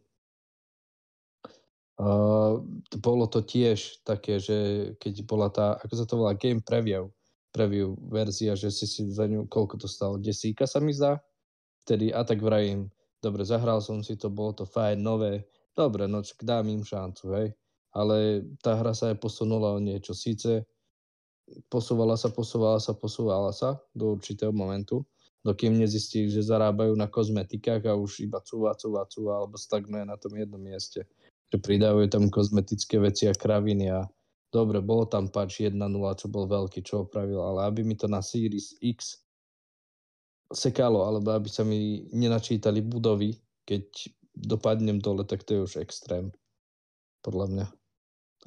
[2.01, 2.57] uh,
[2.97, 4.57] bolo to tiež také, že
[4.97, 7.13] keď bola tá, ako sa to volá, game preview,
[7.53, 11.21] preview verzia, že si si za ňu, koľko to stalo, desíka sa mi zdá,
[11.85, 12.89] vtedy a tak vrajím,
[13.21, 15.45] dobre, zahral som si to, bolo to fajn, nové,
[15.77, 17.49] dobre, no dám im šancu, hej,
[17.93, 20.65] ale tá hra sa aj posunula o niečo, síce
[21.69, 25.05] posúvala sa, posúvala sa, posúvala sa do určitého momentu,
[25.43, 30.19] dokým nezistili, že zarábajú na kozmetikách a už iba cúva, cúva, cúva, alebo stagnuje na
[30.19, 31.07] tom jednom mieste.
[31.49, 34.05] Že pridávajú tam kozmetické veci a kraviny a
[34.49, 35.77] Dobre, bolo tam patch 1.0,
[36.17, 39.21] čo bol veľký, čo opravil, ale aby mi to na Series X
[40.49, 43.37] sekalo, alebo aby sa mi nenačítali budovy,
[43.69, 43.85] keď
[44.33, 46.33] dopadnem dole, tak to je už extrém.
[47.21, 47.67] Podľa mňa.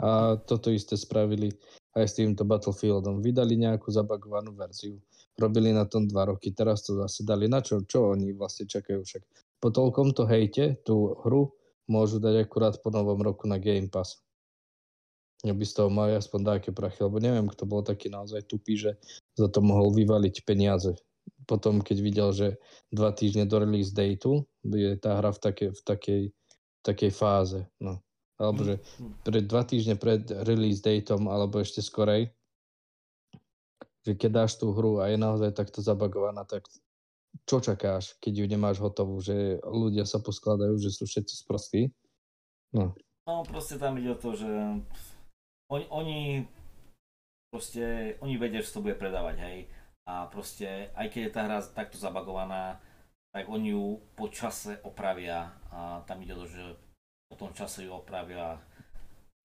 [0.01, 0.09] A
[0.41, 1.53] toto isté spravili
[1.97, 3.19] aj s týmto Battlefieldom.
[3.19, 4.99] Vydali nejakú zabagovanú verziu.
[5.35, 7.47] Robili na tom dva roky, teraz to zase dali.
[7.47, 7.83] Na čo?
[7.83, 9.23] Čo oni vlastne čakajú však?
[9.61, 11.51] Po toľkom to hejte, tú hru
[11.87, 14.21] môžu dať akurát po novom roku na Game Pass
[15.49, 18.91] by z toho mali aspoň také prachy, lebo neviem, kto bol taký naozaj tupý, že
[19.33, 20.93] za to mohol vyvaliť peniaze.
[21.49, 22.47] Potom, keď videl, že
[22.93, 27.65] dva týždne do release dateu je tá hra v takej, v takej, v takej fáze.
[27.81, 27.97] No.
[28.41, 29.11] Alebo že mm-hmm.
[29.21, 32.33] pred dva týždne pred release dateom, alebo ešte skorej,
[34.01, 36.65] že keď dáš tú hru a je naozaj takto zabagovaná, tak
[37.45, 41.93] čo čakáš, keď ju nemáš hotovú, že ľudia sa poskladajú, že sú všetci sprostí?
[42.73, 42.97] No.
[43.29, 44.49] No proste tam ide o to, že
[45.69, 46.19] oni, oni
[47.53, 49.57] proste, oni vedia, že to bude predávať, hej.
[50.09, 52.81] A proste, aj keď je tá hra takto zabagovaná,
[53.31, 56.63] tak oni ju po čase opravia a tam ide to, že
[57.31, 58.59] po tom čase ju opravia.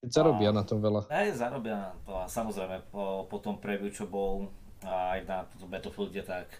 [0.02, 1.06] Zarobia a, na tom veľa.
[1.06, 4.50] Aj zarobia na to a samozrejme po, po tom preview, čo bol
[4.82, 6.50] aj na tomto Battlefielde, tak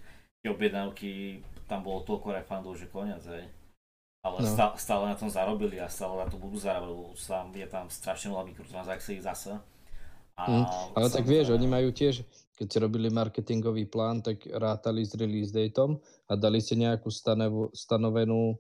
[0.41, 3.51] tie objednávky, tam bolo toľko refundov, že koniec, hej.
[4.23, 4.47] Ale no.
[4.47, 7.87] stále, stále na tom zarobili a stále na to budú zarábať, lebo tam, je tam
[7.91, 9.59] strašne veľa mikrotransakcií zase.
[10.37, 10.65] A mm,
[10.99, 12.27] ale tak vieš, oni majú tiež,
[12.59, 17.71] keď si robili marketingový plán, tak rátali s release dateom a dali si nejakú stanevu,
[17.71, 18.59] stanovenú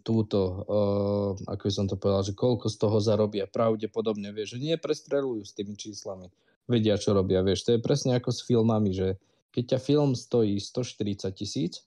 [0.00, 3.44] túto, uh, ako som to povedal, že koľko z toho zarobia.
[3.44, 6.32] Pravdepodobne, vieš, že nie prestrelujú s tými číslami.
[6.64, 7.68] Vedia, čo robia, vieš.
[7.68, 9.20] To je presne ako s filmami, že
[9.52, 11.84] keď ťa film stojí 140 tisíc,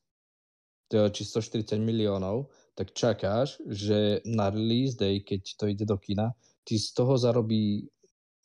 [0.87, 6.31] či 140 miliónov, tak čakáš, že na release day, keď to ide do kina,
[6.63, 7.89] ty z toho zarobí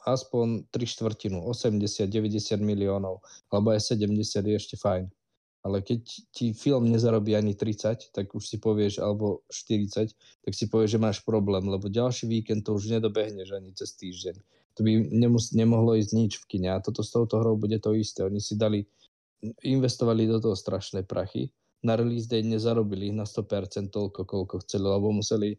[0.03, 5.07] aspoň 3 štvrtinu, 80-90 miliónov, alebo aj 70 je ešte fajn.
[5.62, 6.03] Ale keď
[6.35, 10.11] ti film nezarobí ani 30, tak už si povieš, alebo 40,
[10.42, 14.37] tak si povieš, že máš problém, lebo ďalší víkend to už nedobehneš ani cez týždeň.
[14.75, 16.75] To by nemus- nemohlo ísť nič v kine.
[16.75, 18.27] A toto s touto hrou bude to isté.
[18.27, 18.83] Oni si dali,
[19.62, 25.11] investovali do toho strašné prachy na release day nezarobili na 100% toľko, koľko chceli, lebo
[25.11, 25.59] museli,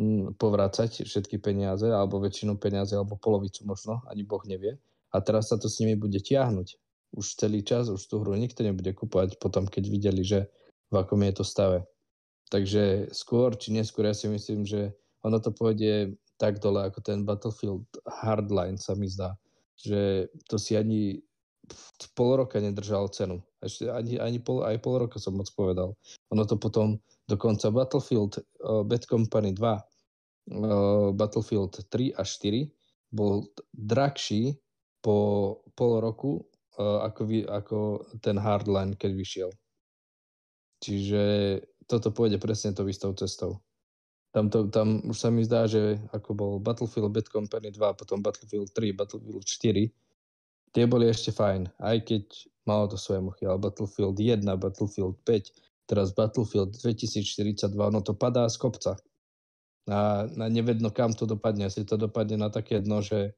[0.00, 4.80] mm, povrácať všetky peniaze, alebo väčšinu peniaze, alebo polovicu možno, ani Boh nevie.
[5.12, 6.80] A teraz sa to s nimi bude tiahnuť.
[7.16, 10.48] Už celý čas, už tú hru nikto nebude kupovať potom, keď videli, že
[10.92, 11.84] v akom je to stave.
[12.48, 17.26] Takže skôr či neskôr ja si myslím, že ono to pôjde tak dole ako ten
[17.26, 19.34] Battlefield Hardline sa mi zdá,
[19.74, 21.20] že to si ani
[22.14, 23.42] pol roka nedržal cenu.
[23.60, 25.92] Ešte ani, ani pol, aj pol roka som moc povedal.
[26.32, 29.82] Ono to potom dokonca Battlefield uh, Bad Company 2, uh,
[31.12, 32.70] Battlefield 3 a 4
[33.12, 34.56] bol drahší
[35.02, 35.16] po
[35.74, 36.46] pol roku
[36.78, 39.50] ako, vy, ako ten Hardline, keď vyšiel.
[40.78, 41.22] Čiže
[41.90, 43.58] toto pôjde presne to istou cestou.
[44.30, 48.22] Tam, to, tam už sa mi zdá, že ako bol Battlefield Bad Company 2, potom
[48.22, 49.88] Battlefield 3, Battlefield 4,
[50.76, 52.24] tie boli ešte fajn, aj keď
[52.68, 58.44] malo to svoje muchy, ale Battlefield 1, Battlefield 5, teraz Battlefield 2042, no to padá
[58.52, 59.00] z kopca.
[59.88, 61.64] A, a nevedno, kam to dopadne.
[61.64, 63.32] Asi to dopadne na také dno, že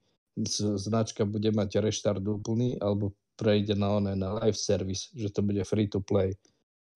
[0.75, 5.65] značka bude mať reštart úplný, alebo prejde na oné, na live service, že to bude
[5.65, 6.37] free to play.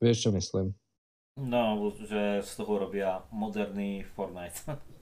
[0.04, 0.76] Vieš, čo myslím?
[1.40, 4.60] No, že z toho robia moderný Fortnite.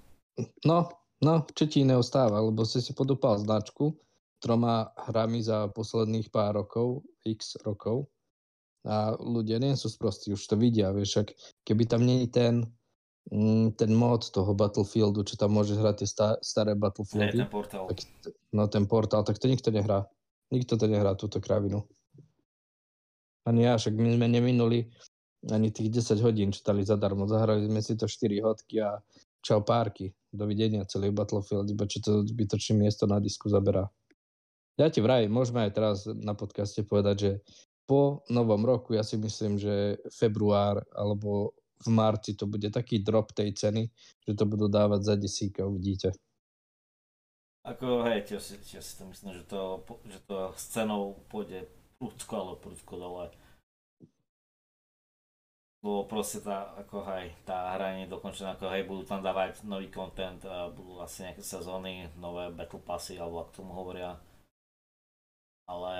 [0.65, 0.89] No,
[1.21, 3.93] no, čo ti iného stáva, lebo si si podúpal značku
[4.41, 8.09] troma hrami za posledných pár rokov, x rokov
[8.83, 11.29] a ľudia nie sú sprostí, už to vidia, vieš, ak
[11.69, 12.55] keby tam je ten,
[13.31, 17.39] mm, ten mod toho Battlefieldu, čo tam môže hrať tie sta- staré Battlefieldy.
[17.39, 17.85] Nie, ten portál.
[17.87, 17.99] Tak,
[18.57, 20.09] no ten portál, tak to nikto nehrá.
[20.53, 21.89] Nikto to nehrá, túto kravinu.
[23.49, 24.87] Ani ja, však my sme neminuli
[25.51, 27.27] ani tých 10 hodín čítali zadarmo.
[27.27, 29.01] Zahrali sme si to 4 hodky a
[29.43, 30.15] čau párky.
[30.31, 33.91] Dovidenia celý Battlefield, iba čo to zbytočné miesto na disku zaberá.
[34.81, 37.33] Ja ti vraj, môžeme aj teraz na podcaste povedať, že
[37.85, 43.35] po novom roku ja si myslím, že február alebo v marci to bude taký drop
[43.35, 43.91] tej ceny,
[44.23, 46.15] že to budú dávať za desíka, uvidíte.
[47.63, 51.71] Ako hej, tiež si, tiež si to myslím, že to, že to s cenou pôjde
[52.03, 53.31] prúdko alebo prúdko dole
[55.83, 59.91] lebo proste tá, ako hej, tá hra je dokončená, ako hej, budú tam dávať nový
[59.91, 64.15] content, a budú asi nejaké sezóny, nové battle passy, alebo ako tomu hovoria.
[65.67, 65.95] Ale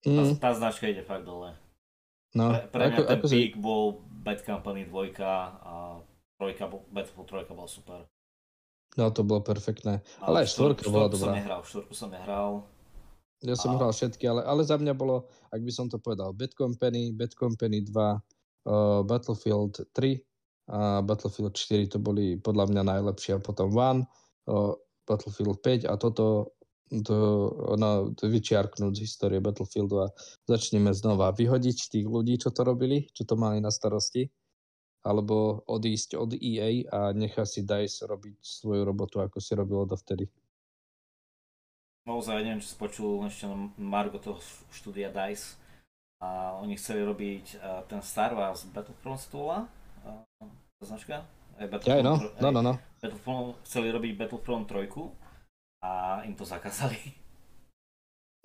[0.00, 0.40] tá, mm.
[0.40, 1.52] tá značka ide fakt dole.
[2.32, 3.60] No, pre, pre mňa ako, ten ako peak si...
[3.60, 3.84] bol
[4.24, 6.00] Bad Company 2 a
[6.40, 8.08] trojka, Battlefield 3 bol super.
[8.94, 10.00] No to bolo perfektné.
[10.22, 11.34] Ale, ale aj štvorka bola dobrá.
[11.34, 12.50] Som nehral, štvorku som nehral.
[13.44, 13.76] Ja som a...
[13.76, 17.34] hral všetky, ale, ale za mňa bolo, ak by som to povedal, Bad Company, Bad
[17.34, 20.16] Company 2, uh, Battlefield 3
[20.64, 24.08] a Battlefield 4 to boli podľa mňa najlepšie a potom One,
[24.48, 24.72] uh,
[25.04, 26.56] Battlefield 5 a toto
[27.02, 27.18] to,
[27.74, 30.12] no, to vyčiarknúť z histórie Battlefieldu a
[30.46, 34.30] začneme znova vyhodiť tých ľudí, čo to robili, čo to mali na starosti,
[35.04, 40.24] alebo odísť od EA a nechá si DICE robiť svoju robotu, ako si robilo dovtedy.
[42.08, 44.40] Naozaj neviem, či si počul ešte Margo toho
[44.72, 45.60] štúdia DICE,
[46.24, 49.68] a oni chceli robiť uh, ten Star Wars Battlefront stola,
[50.08, 50.24] uh,
[50.80, 51.20] značka?
[51.60, 52.14] Aj Battlefront, ja, no.
[52.40, 52.74] no, no, no.
[53.02, 56.96] Battlefront, chceli robiť Battlefront 3 a im to zakázali.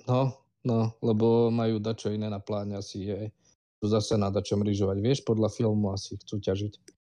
[0.08, 0.36] No,
[0.68, 3.32] no, lebo majú dačo iné na pláne asi, je.
[3.80, 4.98] Zase na dačom ryžovať.
[5.00, 6.74] Vieš, podľa filmu asi chcú ťažiť.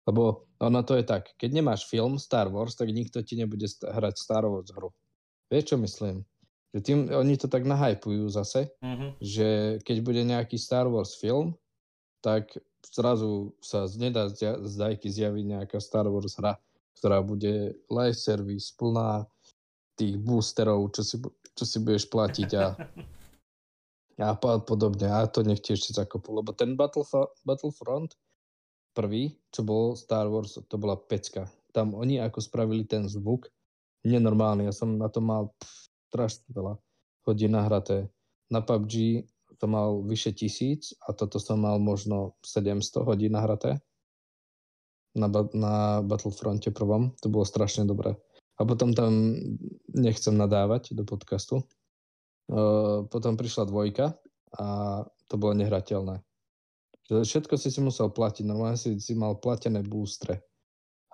[0.09, 4.15] Lebo ono to je tak, keď nemáš film Star Wars, tak nikto ti nebude hrať
[4.17, 4.93] Star Wars hru.
[5.49, 6.25] Vieš, čo myslím?
[6.77, 9.11] Že tým, oni to tak nahypujú zase, mm-hmm.
[9.21, 9.49] že
[9.85, 11.57] keď bude nejaký Star Wars film,
[12.25, 12.53] tak
[12.89, 16.57] zrazu sa nedá z dajky zjaviť nejaká Star Wars hra,
[17.01, 19.29] ktorá bude live service, plná
[19.95, 21.17] tých boosterov, čo si,
[21.55, 22.65] čo si budeš platiť a,
[24.19, 25.11] a podobne.
[25.11, 28.15] A to nech tiež si zakopú, lebo ten Battlef- Battlefront
[28.95, 31.51] prvý, čo bol Star Wars, to bola pecka.
[31.75, 33.51] Tam oni ako spravili ten zvuk,
[34.07, 34.71] nenormálny.
[34.71, 35.51] Ja som na to mal
[36.13, 36.79] strašne veľa
[37.27, 38.07] hodín nahraté.
[38.53, 39.27] Na PUBG
[39.59, 43.83] to mal vyše tisíc a toto som mal možno 700 hodín nahraté
[45.19, 45.75] na, na
[46.05, 47.11] Battlefronte prvom.
[47.25, 48.15] To bolo strašne dobré.
[48.55, 49.35] A potom tam
[49.91, 51.67] nechcem nadávať do podcastu.
[53.09, 54.13] Potom prišla dvojka
[54.61, 54.67] a
[55.29, 56.21] to bolo nehrateľné.
[57.05, 58.45] Všetko si si musel platiť.
[58.49, 60.45] Normálne si, si mal platené boostre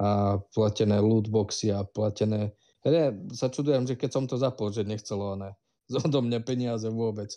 [0.00, 2.55] a platené lootboxy a platené
[2.88, 5.52] ja sa čudujem, že keď som to zapol, že nechcelo ne,
[6.00, 7.28] odo mňa peniaze vôbec.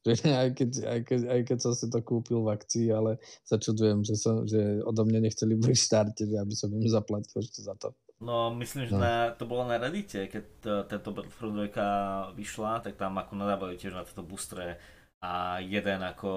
[0.00, 3.60] Že aj, keď, aj, keď, aj keď som si to kúpil v akcii, ale sa
[3.60, 7.76] čudujem, že, som, že odo mňa nechceli pri štarte, aby som im zaplatil ešte za
[7.76, 7.92] to.
[8.20, 9.00] No, myslím, že no.
[9.00, 13.80] na, to bolo na Reddite, keď to, tento Battlefront 2 vyšla, tak tam ako nadávali
[13.80, 14.76] tiež na tieto boostre
[15.24, 16.32] a jeden ako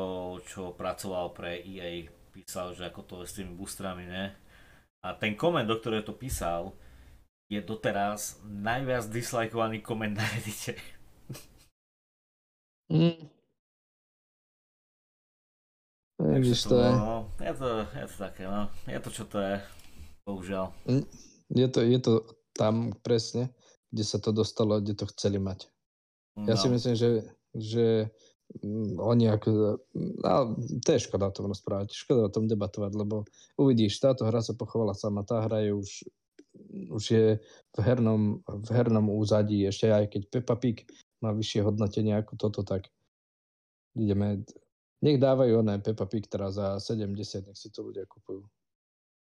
[0.48, 4.32] čo pracoval pre EA písal, že ako to je s tými boostrami, ne?
[5.04, 6.72] A ten koment, do ktorého to písal,
[7.52, 10.80] je doteraz najviac dislajkovaný koment na Reddite.
[12.88, 13.28] Mm.
[16.16, 16.92] Takže to, je.
[16.96, 18.72] No, je, to, je to také, no.
[18.88, 19.56] Je to, čo to je.
[20.24, 20.72] Bohužiaľ.
[20.88, 21.33] Mm.
[21.54, 22.14] Je to, je to
[22.58, 23.54] tam presne,
[23.94, 25.70] kde sa to dostalo, kde to chceli mať.
[26.50, 26.74] Ja si No.
[26.74, 27.10] myslím, že,
[27.54, 27.86] že
[28.66, 29.78] mm, oni ako...
[29.94, 33.30] No, to je škoda o tom rozprávať, škoda o tom debatovať, lebo
[33.62, 35.90] uvidíš, táto hra sa pochovala sama, tá hra je už,
[36.90, 37.28] už je
[37.78, 40.90] v hernom, v hernom úzadí, ešte aj keď Peppa Pig
[41.22, 42.90] má vyššie hodnotenie ako toto, tak
[43.94, 44.42] ideme...
[45.04, 48.42] Nech dávajú oné Peppa Pig teraz za 70, nech si to ľudia kupujú.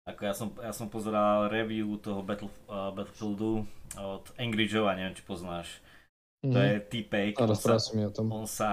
[0.07, 3.67] Ako ja som, ja som pozeral review toho Battle, uh, Battlefieldu
[3.99, 5.83] od Angry Joe, neviem, či poznáš.
[6.47, 8.29] To je týpek, on sa, o tom.
[8.31, 8.69] on sa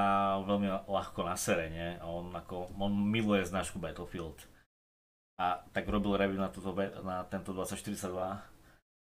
[0.47, 1.97] veľmi ľahko nasere, nie?
[1.99, 4.37] A on, ako, on miluje značku Battlefield.
[5.41, 6.70] A tak robil review na, túto,
[7.03, 8.14] na tento 2042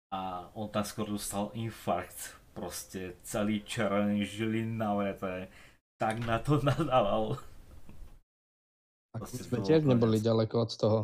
[0.09, 0.22] a
[0.55, 2.34] on tam skoro dostal infarkt.
[2.57, 5.53] Proste celý červený žilín navreté.
[6.01, 7.38] Tak na to nadával.
[9.13, 10.99] A proste sme tiež neboli ďaleko od toho,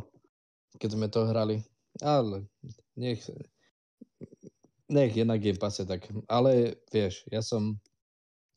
[0.78, 1.62] keď sme to hrali.
[2.02, 2.46] Ale
[2.98, 3.22] nech,
[4.90, 6.10] nech je na Game Passe tak.
[6.26, 7.78] Ale vieš, ja som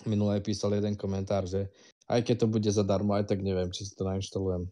[0.09, 1.69] minulé písal jeden komentár, že
[2.09, 4.69] aj keď to bude zadarmo, aj tak neviem, či si to nainštalujem.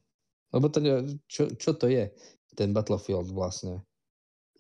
[0.55, 0.79] Lebo to,
[1.27, 2.09] čo, čo to je,
[2.55, 3.83] ten Battlefield vlastne?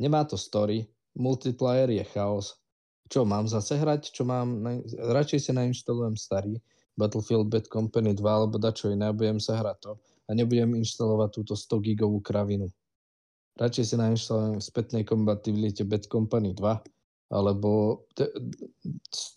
[0.02, 2.58] Nemá to story, multiplayer je chaos.
[3.06, 4.10] Čo, mám zase hrať?
[4.10, 4.58] Čo mám?
[4.58, 4.80] Na,
[5.14, 6.58] radšej si nainštalujem starý
[6.98, 9.92] Battlefield Bad Company 2 alebo dačo iné budem sa hrať to
[10.24, 12.72] a nebudem inštalovať túto 100 gigovú kravinu.
[13.54, 18.28] Radšej si nainštalujem v spätnej kompatibilite Bad Company 2 alebo te,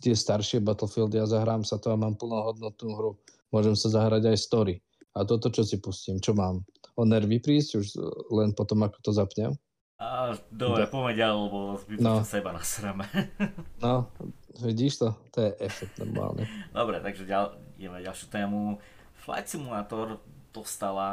[0.01, 3.11] tie staršie Battlefieldy a zahrám sa to a mám plnohodnotnú hru.
[3.49, 4.75] Môžem sa zahrať aj story.
[5.17, 6.61] A toto, čo si pustím, čo mám?
[6.93, 7.87] O nervy prísť už
[8.33, 9.53] len potom, ako to zapnem?
[9.97, 11.57] A dobre, poďme ďalej, lebo
[11.97, 12.21] No.
[12.21, 13.05] seba nasreme.
[13.81, 14.13] No,
[14.61, 15.09] vidíš to?
[15.33, 16.45] To je efekt normálne.
[16.69, 18.77] Dobre, takže ďal, ideme ďalšiu tému.
[19.17, 20.21] Flight Simulator
[20.57, 21.09] dostala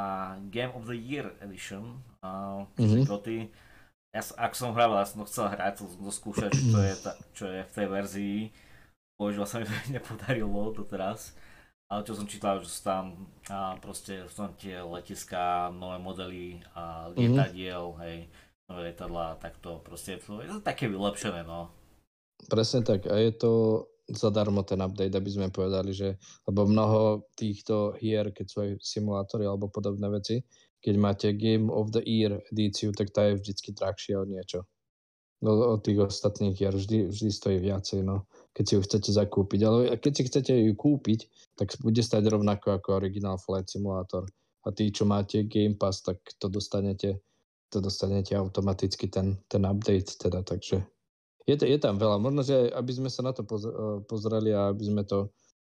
[0.48, 2.00] Game of the Year Edition.
[2.20, 3.04] Uh, Mhm.
[3.04, 3.44] mm-hmm.
[4.14, 6.78] Ja, s- ak som hral, ja som to chcel hrať, chcel som to skúšať, čo
[6.78, 8.38] je, ta, čo je v tej verzii.
[9.18, 11.34] Bohužiaľ sa mi to nepodarilo doteraz.
[11.90, 13.04] Ale čo som čítal, že sú tam
[13.46, 18.02] a proste sú tam tie letiská, nové modely a lietadiel, mm-hmm.
[18.02, 18.16] hej,
[18.64, 21.68] nové lietadlá, tak to proste je to, je to také vylepšené, no.
[22.46, 23.04] Presne tak.
[23.06, 23.52] A je to
[24.08, 29.48] zadarmo ten update, aby sme povedali, že lebo mnoho týchto hier, keď sú aj simulátory
[29.48, 30.44] alebo podobné veci,
[30.84, 34.68] keď máte Game of the Year edíciu, tak tá je vždycky drahšia od niečo.
[35.40, 39.60] No, od tých ostatných hier vždy, vždy stojí viacej, no, keď si ju chcete zakúpiť.
[39.64, 41.20] Ale keď si chcete ju kúpiť,
[41.56, 44.24] tak bude stať rovnako ako originál Flight Simulator.
[44.64, 47.20] A tí, čo máte Game Pass, tak to dostanete,
[47.68, 50.84] to dostanete automaticky ten, ten update teda, takže
[51.44, 52.16] je, je tam veľa.
[52.20, 55.32] Možno, že aby sme sa na to eh, pozreli a aby sme to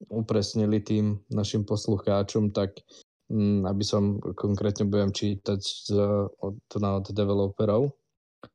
[0.08, 2.80] upresnili tým našim poslucháčom, tak
[3.28, 5.86] mm, aby som konkrétne budem čítať z,
[6.38, 7.92] od, od developerov.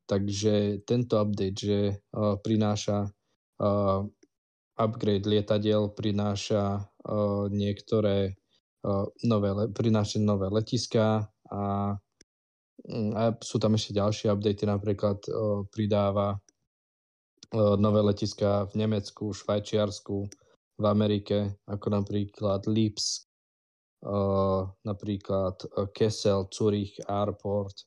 [0.08, 1.80] Takže tento update, že
[2.16, 3.12] uh, prináša
[3.60, 4.08] uh,
[4.80, 8.40] upgrade lietadiel, prináša uh, niektoré
[8.88, 11.94] uh, nové, le- prináša nové letiská a,
[12.88, 16.40] mm, a sú tam ešte ďalšie updaty, napríklad uh, pridáva
[17.54, 20.26] nové letiská v Nemecku, Švajčiarsku,
[20.78, 23.30] v Amerike, ako napríklad Lipsk,
[24.06, 27.86] uh, napríklad uh, Kessel, Zurich Airport.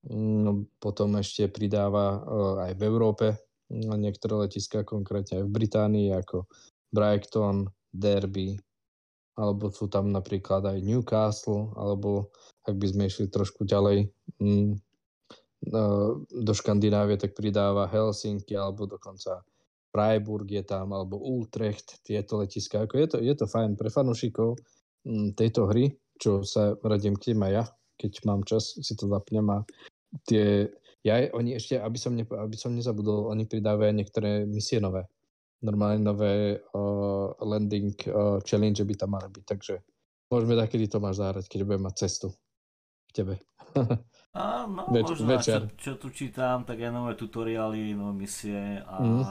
[0.00, 2.24] Mm, potom ešte pridáva
[2.64, 3.26] aj v Európe
[3.68, 6.48] mm, niektoré letiská, konkrétne aj v Británii, ako
[6.88, 8.56] Brighton, Derby,
[9.36, 12.32] alebo sú tam napríklad aj Newcastle, alebo
[12.64, 14.08] ak by sme išli trošku ďalej
[14.40, 14.72] mm,
[16.30, 19.44] do Škandinávie, tak pridáva Helsinki, alebo dokonca
[19.92, 22.88] Freiburg je tam, alebo Utrecht, tieto letiská.
[22.88, 24.56] Ako je, to, je to fajn pre fanúšikov
[25.04, 27.64] mm, tejto hry, čo sa radím k tým aj ja,
[28.00, 29.58] keď mám čas, si to zapnem a
[30.24, 30.70] tie,
[31.04, 35.04] ja, oni ešte, aby som, ne, aby som nezabudol, oni pridávajú aj niektoré misie nové.
[35.60, 39.74] Normálne nové uh, landing uh, challenge by tam mali byť, takže
[40.32, 42.32] môžeme tak, kedy to máš zahrať, keď budem mať cestu
[43.12, 43.34] k tebe.
[44.30, 45.60] A no, Več- možno, večer.
[45.74, 49.22] čo, čo tu čítam, tak aj nové tutoriály, nové misie a, Mhm.
[49.22, 49.30] a,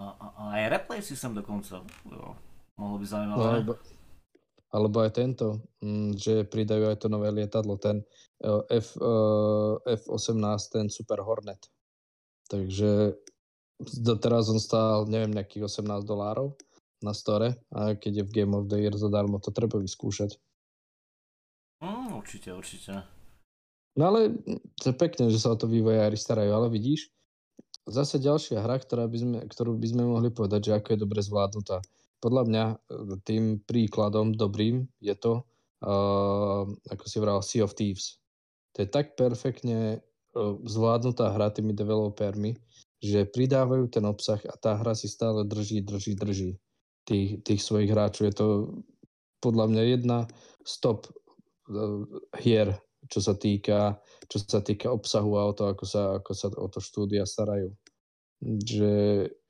[0.00, 1.84] a, a aj replay systém dokonca.
[2.08, 2.32] Jo,
[2.76, 3.44] mohlo No, zaujímavé.
[3.60, 3.72] alebo,
[4.72, 5.46] alebo aj tento,
[5.78, 8.00] mm, že pridajú aj to nové lietadlo, ten
[8.40, 10.40] uh, F, uh, F-18,
[10.70, 11.60] ten Super Hornet.
[12.48, 13.20] Takže
[14.00, 16.56] doteraz on stál, neviem, nejakých 18 dolárov
[17.00, 20.40] na store a keď je v Game of the Year zadarmo, to treba vyskúšať.
[21.80, 23.19] Mm, určite, určite.
[23.98, 24.38] No ale
[24.78, 27.10] to je pekné, že sa o to vývojári starajú, ale vidíš,
[27.90, 31.20] zase ďalšia hra, ktorá by sme, ktorú by sme mohli povedať, že ako je dobre
[31.20, 31.82] zvládnutá.
[32.20, 32.76] Podľa mňa e,
[33.26, 35.42] tým príkladom dobrým je to,
[35.80, 38.20] uh, ako si vral, Sea of Thieves.
[38.76, 42.60] To je tak perfektne uh, zvládnutá hra tými developermi,
[43.00, 46.50] že pridávajú ten obsah a tá hra si stále drží, drží, drží
[47.08, 48.28] tých, tých svojich hráčov.
[48.28, 48.46] Je to
[49.40, 50.18] podľa mňa jedna
[50.68, 51.08] stop
[51.72, 52.04] uh,
[52.36, 52.76] hier,
[53.08, 53.96] čo sa týka,
[54.28, 57.72] čo sa týka obsahu a o to, ako sa, ako sa o to štúdia starajú
[58.40, 58.92] že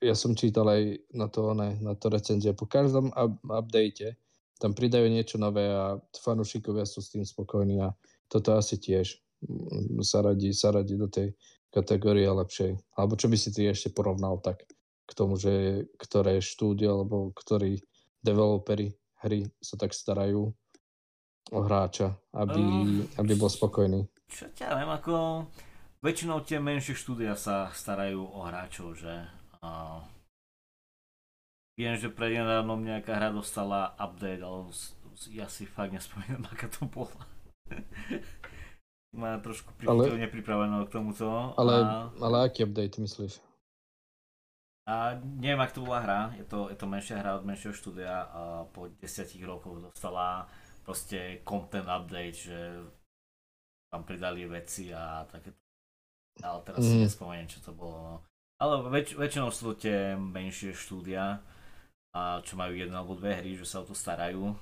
[0.03, 2.51] ja som čítal aj na to, ne, na to recenzie.
[2.51, 4.19] Po každom up- update
[4.59, 7.95] tam pridajú niečo nové a fanúšikovia sú s tým spokojní a
[8.27, 9.15] toto asi tiež
[9.47, 11.31] mm, sa radí, sa radí do tej
[11.71, 12.75] kategórie lepšej.
[12.99, 14.67] Alebo čo by si ty ešte porovnal tak
[15.07, 17.79] k tomu, že ktoré štúdio alebo ktorí
[18.19, 18.91] developeri
[19.23, 20.51] hry sa tak starajú
[21.49, 24.05] hráča, aby, uh, aby bol spokojný.
[24.29, 25.13] Čo ťa viem, ako
[26.05, 29.25] väčšinou tie menšie štúdia sa starajú o hráčov, že
[29.61, 30.01] a...
[31.75, 34.71] viem, že prednedávnom nejaká hra dostala update, ale
[35.33, 37.21] ja si fakt nespomínam, aká to bola.
[39.11, 41.27] Má trošku ale, nepripraveného k tomuto.
[41.59, 42.07] Ale, a...
[42.23, 43.43] ale aký update myslíš?
[44.89, 48.25] A neviem, ak to bola hra, je to, je to menšia hra od menšieho štúdia
[48.27, 50.49] a po desiatich rokoch dostala
[50.81, 52.57] proste content update, že
[53.91, 55.51] tam pridali veci a také
[56.39, 56.87] ale teraz mm.
[56.87, 57.03] si mhm.
[57.03, 57.99] nespomeniem, čo to bolo.
[57.99, 58.15] No.
[58.61, 61.41] Ale väč- väčšinou sú to tie menšie štúdia,
[62.11, 64.53] a čo majú jednu alebo dve hry, že sa o to starajú.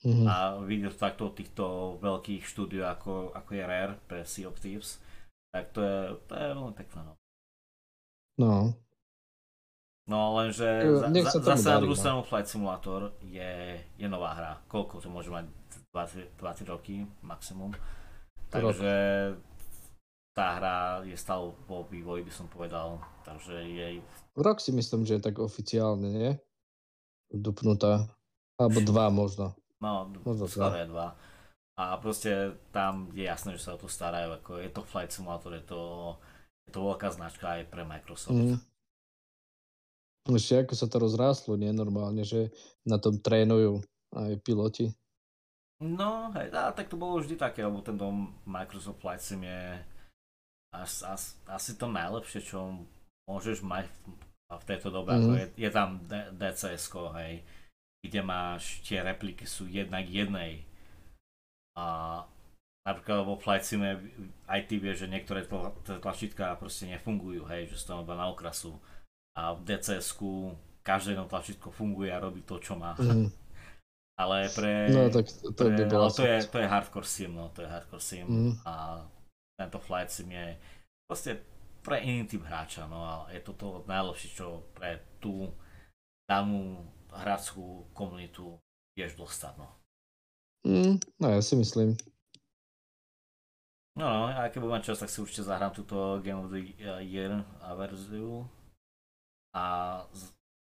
[0.00, 0.24] Mm.
[0.24, 1.64] A vidieť to takto od týchto
[2.00, 4.96] veľkých štúdií ako, ako je Rare pre Sea of Thieves,
[5.52, 7.00] tak to je, to je veľmi pekné.
[7.04, 7.14] No.
[8.40, 8.52] no.
[10.08, 14.52] No lenže za, za, zase na druhú stranu Flight Simulator je, je nová hra.
[14.66, 15.46] Koľko to môže mať?
[15.90, 17.74] 20, 20 roky maximum.
[18.50, 18.92] Takže
[20.34, 23.02] tá hra je stále po vývoji, by som povedal.
[23.26, 23.98] Takže jej...
[24.38, 26.30] Rok si myslím, že je tak oficiálne, nie?
[27.30, 28.06] Dupnutá.
[28.58, 29.54] Alebo dva možno.
[29.82, 30.86] No, možno dva.
[30.86, 31.08] dva.
[31.80, 34.36] A proste tam je jasné, že sa o to starajú.
[34.36, 35.80] Ako je to Flight Simulator, je to,
[36.68, 38.36] je to veľká značka aj pre Microsoft.
[38.36, 38.60] Mm.
[40.36, 42.52] Ešte ako sa to rozráslo, nie normálne, že
[42.86, 43.82] na tom trénujú
[44.14, 44.90] aj piloti.
[45.80, 48.04] No, hej, a tak to bolo vždy také, lebo tento
[48.44, 49.80] Microsoft Flight Sim je
[50.76, 52.84] as, as, asi to najlepšie, čo
[53.24, 53.88] môžeš mať
[54.50, 55.34] v tejto dobe, mm.
[55.38, 56.02] je, je tam
[56.34, 56.90] DCS,
[57.22, 57.46] hej,
[58.02, 60.52] kde máš, tie repliky sú jedna k jednej.
[61.78, 62.18] A
[62.82, 64.02] napríklad vo Flight Sime
[64.50, 65.46] aj ty vieš, že niektoré
[66.02, 68.74] tlačítka proste nefungujú, hej, že sú tam iba na okrasu.
[69.38, 70.18] A v dcs
[70.82, 72.96] každé jedno tlačítko funguje a robí to, čo má.
[72.98, 73.30] Mm.
[74.20, 74.72] Ale pre...
[74.92, 78.04] No tak to, pre, by to je, to je hardcore sim, no, to je hardcore
[78.04, 78.52] sim mm.
[78.68, 79.00] a
[79.56, 80.60] tento flight sim je
[81.08, 81.40] proste
[81.80, 85.48] pre iný typ hráča, no a je to to najlepšie, čo pre tú
[86.28, 88.60] danú hráčskú komunitu
[88.92, 89.68] vieš dostať, no.
[90.68, 91.96] Mm, no ja si myslím.
[93.96, 96.62] No, no, a keď budem čas, tak si určite zahrám túto Game of the
[97.00, 97.42] Year
[97.74, 98.44] verziu.
[99.56, 99.62] A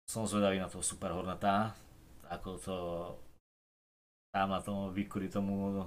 [0.06, 1.74] som zvedavý na toho Super Horneta,
[2.28, 2.76] ako to
[4.36, 5.86] tam na tom vykúri tomu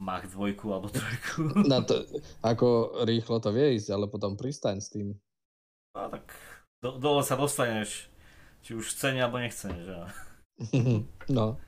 [0.00, 1.60] Mach dvojku alebo trojku.
[1.68, 2.08] Na to,
[2.40, 5.12] ako rýchlo to vie ísť, ale potom pristaň s tým.
[5.92, 6.24] No tak
[6.80, 8.08] do, dole sa dostaneš,
[8.64, 9.96] či už chce alebo nechce, že?
[11.36, 11.60] no.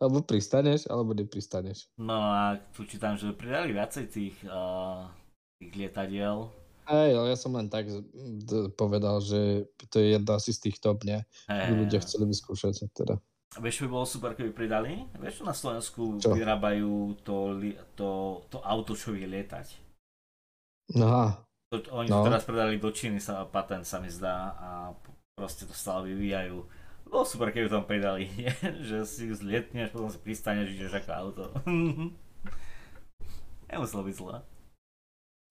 [0.00, 1.86] Alebo pristaneš, alebo nepristaneš.
[2.00, 5.06] No a tu čítam, že pridali viacej tých, uh,
[5.60, 6.50] tých lietadiel.
[6.90, 7.86] Hej, ale ja som len tak
[8.74, 11.22] povedal, že to je jedna asi z tých top, nie?
[11.46, 11.70] Hey.
[11.70, 13.22] Ľudia chceli vyskúšať teda.
[13.62, 15.06] Vieš, by bolo super, keby pridali?
[15.18, 16.34] Vieš, na Slovensku čo?
[16.34, 17.58] vyrábajú to,
[17.94, 18.10] to,
[18.46, 19.66] to auto, čo vie lietať?
[20.98, 21.46] Aha.
[21.70, 22.22] To, oni no.
[22.22, 24.68] to teraz predali do Číny, sa, patent sa mi zdá a
[25.38, 26.62] proste to stále vyvíjajú.
[27.10, 28.50] Bolo super, keby tam pridali, nie?
[28.82, 31.44] že si zlietneš, potom si pristaneš, ideš ako auto.
[33.70, 34.36] Nemuselo byť zle.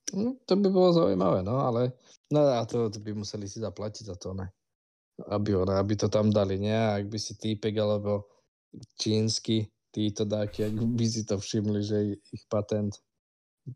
[0.09, 1.93] Hm, to by bolo zaujímavé, no ale
[2.33, 4.49] no a to, to by museli si zaplatiť za to, ne?
[5.27, 6.75] aby, ona, aby to tam dali, nie?
[6.75, 8.31] Ak by si týpek alebo
[8.95, 12.95] čínsky títo dáky, ak by si to všimli, že ich patent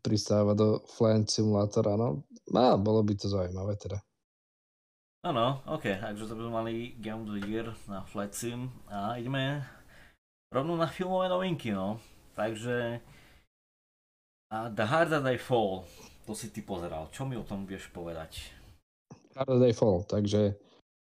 [0.00, 2.24] pristáva do Flight Simulatora, no,
[2.54, 4.00] a bolo by to zaujímavé teda.
[5.24, 9.64] Áno, ok, takže to by mali Game of the Year na Flight Sim a ideme
[10.52, 12.00] rovno na filmové novinky, no.
[12.34, 13.00] Takže
[14.52, 15.86] a The Harder They Fall,
[16.24, 18.52] to si ty pozeral, čo mi o tom vieš povedať?
[19.34, 20.56] They Fall, takže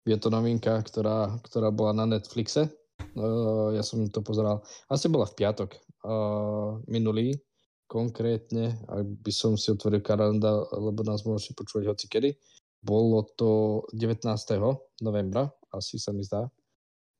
[0.07, 2.69] je to novinka, ktorá, ktorá bola na Netflixe.
[3.17, 5.69] Uh, ja som to pozeral, asi bola v piatok
[6.05, 7.35] uh, minulý,
[7.87, 12.29] konkrétne, ak by som si otvoril kalendár, lebo nás môžete počúvať hoci kedy.
[12.83, 14.27] Bolo to 19.
[15.01, 16.45] novembra, asi sa mi zdá,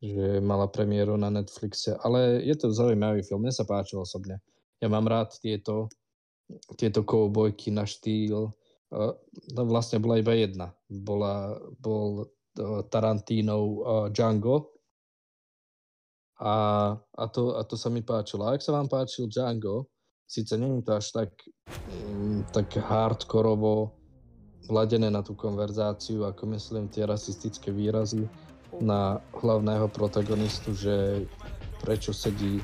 [0.03, 4.37] že mala premiéru na Netflixe, ale je to zaujímavý film, mne sa páčil osobne.
[4.77, 5.89] Ja mám rád tieto,
[6.79, 9.13] tieto koubojky na štýl, uh,
[9.53, 10.73] vlastne bola iba jedna.
[10.87, 14.77] Bola, bol uh, Tarantínov uh, Django,
[16.37, 16.53] a,
[17.17, 18.45] a, to, a to sa mi páčilo.
[18.45, 19.89] A ak sa vám páčil Django,
[20.29, 21.29] síce není to až tak,
[21.97, 23.97] um, tak hardkorovo
[24.69, 28.29] vladené na tú konverzáciu, ako myslím tie rasistické výrazy
[28.83, 31.25] na hlavného protagonistu, že
[31.81, 32.61] prečo sedí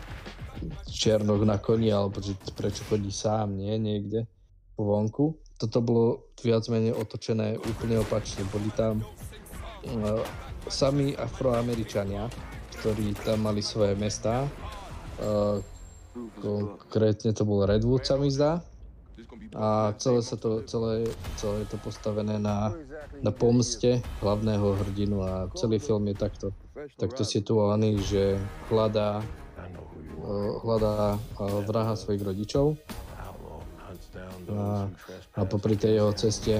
[0.89, 4.25] černok na koni, alebo že prečo chodí sám, nie niekde
[4.77, 5.37] vonku.
[5.57, 8.43] Toto bolo viac menej otočené úplne opačne.
[8.49, 10.21] Boli tam uh,
[10.67, 12.27] sami afroameričania,
[12.79, 14.49] ktorí tam mali svoje mestá.
[15.21, 15.61] Uh,
[16.41, 18.61] konkrétne to bol Redwood, sa mi zdá.
[19.53, 21.05] A celé, sa to, celé,
[21.37, 22.73] celé je to postavené na,
[23.21, 26.47] na pomste hlavného hrdinu a celý film je takto,
[26.97, 28.41] takto situovaný, že
[28.73, 29.21] hľadá,
[30.63, 32.79] hľadá uh, vraha svojich rodičov.
[34.53, 34.85] A,
[35.39, 36.55] a popri tej jeho ceste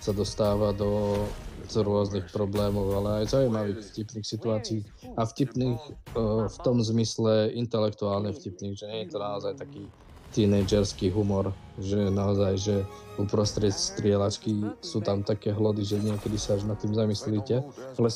[0.00, 1.20] sa dostáva do
[1.64, 4.80] z rôznych problémov, ale aj zaujímavých vtipných situácií
[5.16, 9.88] a vtipných uh, v tom zmysle intelektuálne vtipných, že nie je to naozaj taký
[10.34, 12.76] tínedžerský humor, že naozaj, že
[13.14, 17.62] uprostred strieľačky sú tam také hlody, že niekedy sa až nad tým zamyslíte.
[17.94, 18.10] Ale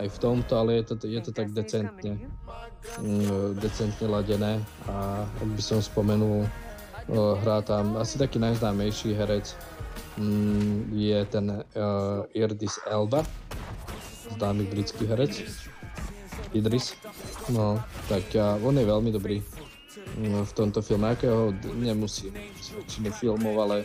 [0.00, 2.16] aj v tomto, ale je to, je to tak decentne,
[3.04, 6.48] mm, decentne ladené a ak by som spomenul,
[7.44, 9.52] hrá tam asi taký najznámejší herec,
[10.16, 13.24] mm, je ten uh, Irdis Elba,
[14.36, 15.44] známy britský herec.
[16.56, 16.96] Idris.
[17.52, 17.76] No,
[18.08, 19.57] tak uh, on je veľmi dobrý
[20.18, 22.32] v tomto filme, akého nemusí
[22.88, 23.76] z filmov, ale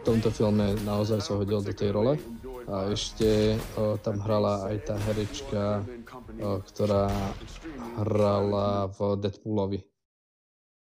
[0.00, 2.16] v tomto filme naozaj sa hodil do tej role.
[2.64, 7.12] A ešte uh, tam hrala aj tá herečka, uh, ktorá
[8.00, 9.80] hrala v Deadpoolovi.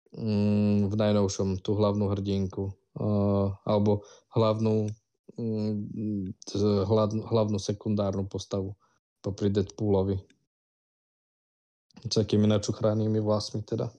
[0.10, 2.74] Mm, v najnovšom, tú hlavnú hrdinku
[3.64, 4.04] alebo
[4.34, 4.90] hlavnú,
[5.38, 6.34] mm,
[7.30, 8.74] hlavnú sekundárnu postavu
[9.22, 10.18] popri Deadpoolovi.
[12.00, 13.92] S takými načuchránými vlasmi teda.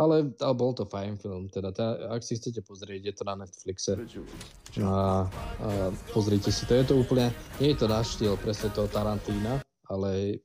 [0.00, 3.36] Ale, ale bol to fajn film, teda tá, ak si chcete pozrieť, je to na
[3.44, 4.00] Netflixe.
[4.80, 4.92] A, a
[6.16, 7.28] pozrite si to, je to úplne,
[7.60, 9.60] nie je to náš štýl presne toho Tarantína,
[9.92, 10.40] ale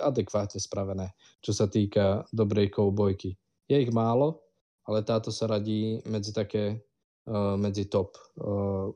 [0.00, 1.12] adekvátne spravené,
[1.44, 3.36] čo sa týka dobrej koubojky.
[3.68, 4.40] Je ich málo,
[4.88, 6.80] ale táto sa radí medzi také
[7.28, 8.88] uh, medzi top uh,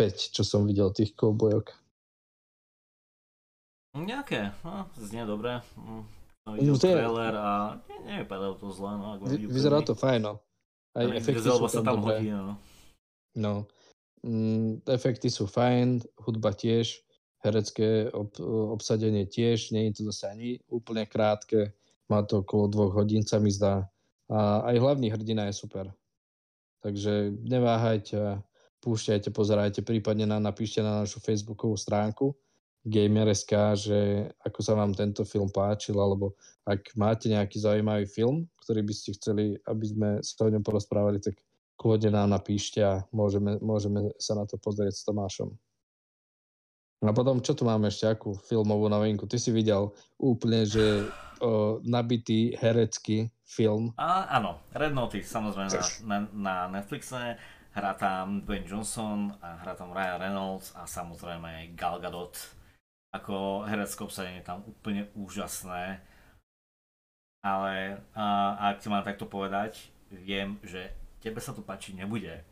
[0.00, 1.76] 5, čo som videl tých koubojok.
[4.00, 5.60] Nejaké, no, znie dobre.
[6.54, 7.50] Mm, som videl no, trailer a
[7.86, 8.92] nie, nevypadalo to zle.
[8.96, 10.34] No, Vy, vyzerá to fajn, no.
[10.96, 12.18] Aj Ani efekty sú tam, tam dobré.
[12.18, 12.54] hodí, no.
[13.38, 13.54] no.
[14.20, 16.98] Mm, efekty sú fajn, hudba tiež,
[17.40, 18.36] herecké ob,
[18.76, 21.72] obsadenie tiež, nie je to zase ani úplne krátke,
[22.10, 23.88] má to okolo dvoch hodín sa mi zdá.
[24.28, 25.88] A aj hlavný hrdina je super.
[26.84, 28.40] Takže neváhajte,
[28.84, 32.36] púšťajte, pozerajte, prípadne nám napíšte na našu facebookovú stránku
[32.80, 33.98] Gamer.sk, že
[34.40, 36.32] ako sa vám tento film páčil, alebo
[36.64, 41.20] ak máte nejaký zaujímavý film, ktorý by ste chceli, aby sme sa o ňom porozprávali,
[41.20, 41.36] tak
[41.76, 45.52] kľudne nám napíšte a môžeme, môžeme sa na to pozrieť s Tomášom.
[47.00, 49.24] A potom, čo tu máme ešte, akú filmovú novinku?
[49.24, 49.88] Ty si videl
[50.20, 51.08] úplne, že
[51.40, 53.96] o, nabitý herecký film.
[53.96, 55.72] A, áno, Red Notice, samozrejme
[56.04, 57.40] na, na, Netflixe.
[57.72, 62.59] Hrá tam Dwayne Johnson, a hrá tam Ryan Reynolds a samozrejme Gal Gadot.
[63.10, 65.98] Ako herecké obsadenie tam úplne úžasné.
[67.40, 68.24] Ale a,
[68.70, 70.92] ak ti mám takto povedať, viem, že
[71.24, 72.44] tebe sa to páčiť nebude.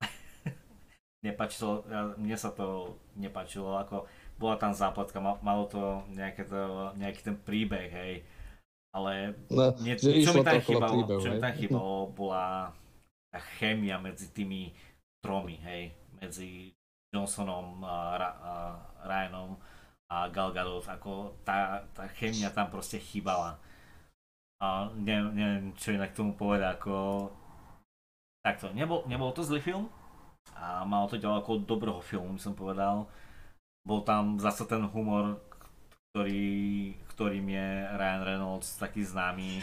[1.26, 1.84] Nepačilo,
[2.16, 4.06] mne sa to nepačilo, ako
[4.36, 8.14] bola tam zápletka, malo to, nejaké to nejaký ten príbeh, hej
[8.96, 12.72] ale no, nie, čo mi tam chýbalo, príbehu, čo mi tam chýbalo, bola
[13.28, 14.72] tá chémia medzi tými
[15.20, 16.72] tromi, hej, medzi
[17.12, 18.52] Johnsonom, a, a
[19.04, 19.60] Ryanom
[20.06, 23.58] a Gal Gadot, ako tá, tá chémia tam proste chýbala.
[24.62, 27.28] A neviem, neviem čo inak tomu povedať, ako
[28.40, 29.90] takto, nebol, nebol to zlý film
[30.54, 33.10] a malo to ďaleko ako dobrého filmu, som povedal.
[33.82, 35.42] Bol tam zase ten humor,
[36.14, 39.60] ktorý, ktorým je Ryan Reynolds taký známy.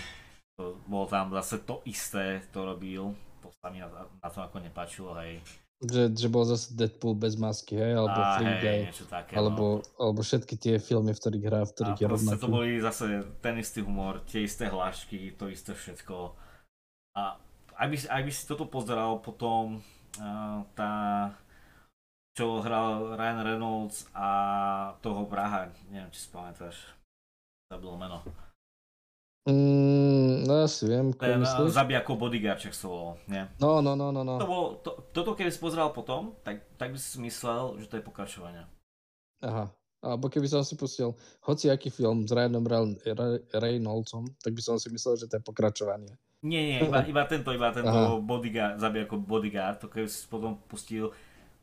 [0.60, 3.16] To, bolo tam zase to isté, to robil.
[3.42, 5.42] To sa mi na, na to ako nepáčilo, hej.
[5.84, 9.84] Že, že bol zase Deadpool bez masky, hej, alebo a, Free hej, Guy, také, alebo,
[9.84, 10.00] no.
[10.00, 12.40] alebo všetky tie filmy, v ktorých hrá, v ktorých a je rovnaký.
[12.40, 13.06] to boli zase
[13.44, 16.40] ten istý humor, tie isté hlášky, to isté všetko.
[17.20, 17.36] A
[17.76, 19.84] ak by, ak by si toto pozeral potom
[20.24, 20.94] uh, tá
[22.34, 24.28] čo hral Ryan Reynolds a
[25.06, 26.82] toho vraha, neviem či si pamätáš,
[27.70, 28.26] zabilo meno.
[29.46, 30.03] Mm,
[30.42, 32.18] no ja si viem, koho Ten uh, myslíš?
[32.18, 33.44] bodyguard, sa volal, nie?
[33.62, 34.36] No, no, no, no, no.
[34.42, 38.02] To bolo, to, toto keby si pozeral potom, tak, tak by si myslel, že to
[38.02, 38.66] je pokračovanie.
[39.46, 39.70] Aha.
[40.04, 41.16] Alebo keby som si pustil
[41.48, 45.44] hociaký film s Ryanom Reyn- Re- Reynoldsom, tak by som si myslel, že to je
[45.48, 46.12] pokračovanie.
[46.44, 48.20] Nie, nie, iba, iba tento, iba tento Aha.
[48.20, 51.16] bodyguard, zabij ako bodyguard, to keby si potom pustil,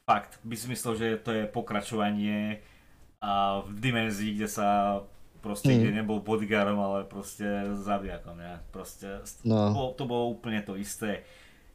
[0.09, 2.65] fakt, by si myslel, že to je pokračovanie
[3.21, 4.69] a v dimenzii, kde sa
[5.41, 5.81] proste, Hmm.
[5.81, 8.61] kde nebol bodyguardom, ale proste zabijakom, ne?
[8.69, 9.73] Proste, to, No.
[9.73, 11.25] bolo, to bolo úplne to isté.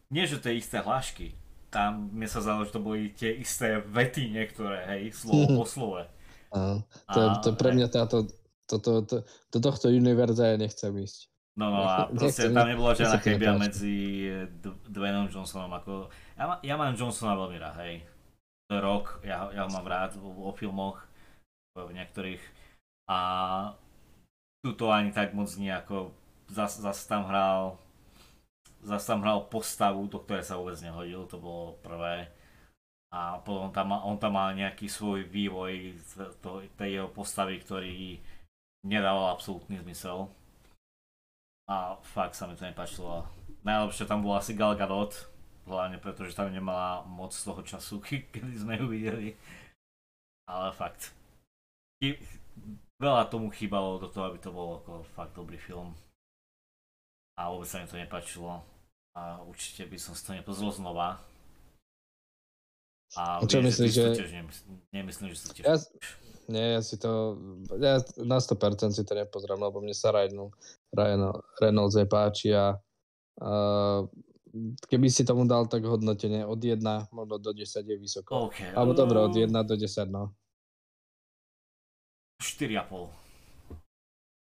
[0.08, 1.34] Nie, že to je isté hlášky,
[1.68, 6.06] tam mne sa zdalo, že to boli tie isté vety niektoré, hej, slovo po slove.
[6.48, 8.30] Á, to, je, to pre A- mňa táto,
[8.64, 9.16] to, to, to,
[9.52, 11.28] do tohto univerza ja nechcem ísť.
[11.56, 13.96] No, no a proste Nechcem- tam nebola žiadna to chybia medzi
[14.56, 16.08] D- Dwaynom Johnsonom ako...
[16.36, 18.04] Ja, ja mám Johnsona veľmi rád, hej.
[18.66, 21.00] To rok, ja, ja ho mám rád vo, vo filmoch,
[21.76, 22.40] v niektorých.
[23.06, 23.20] A
[24.66, 26.14] tu to ani tak moc nie ako...
[26.50, 27.78] Zas, zas tam hral...
[28.86, 32.30] Zas tam hral postavu, do ktorej sa vôbec nehodil, to bolo prvé.
[33.10, 35.98] A potom tam, on tam mal nejaký svoj vývoj
[36.42, 38.22] to, tej jeho postavy, ktorý
[38.86, 40.30] nedával absolútny zmysel.
[41.66, 43.26] A fakt sa mi to nepáčilo.
[43.66, 45.18] Najlepšie tam bola asi Gal Gadot,
[45.66, 49.34] hlavne preto, že tam nemala moc toho času, ke- kedy sme ju videli.
[50.46, 51.10] Ale fakt.
[52.96, 55.92] Veľa tomu chýbalo do toho, aby to bol ako fakt dobrý film.
[57.36, 58.64] A vôbec sa mi to nepáčilo.
[59.16, 61.20] A určite by som si to nepozrel znova.
[63.16, 65.64] A čo viem, myslíš, že- tiež nemyslím, nemyslím, že si tiež...
[65.64, 65.76] Ja,
[66.52, 67.40] nie, ja si to,
[67.80, 70.52] ja na 100% si to nepozriem, lebo mne sa Ryan,
[70.92, 71.32] Ryan
[71.64, 72.76] Reynolds nepáči a
[73.40, 74.04] uh,
[74.88, 76.80] keby si tomu dal tak hodnotenie od 1
[77.12, 78.52] možno do 10 je vysoko.
[78.52, 78.72] OK.
[78.76, 80.36] Alebo dobre, od eh, 1 do 10, no.
[82.56, 83.12] 4,5.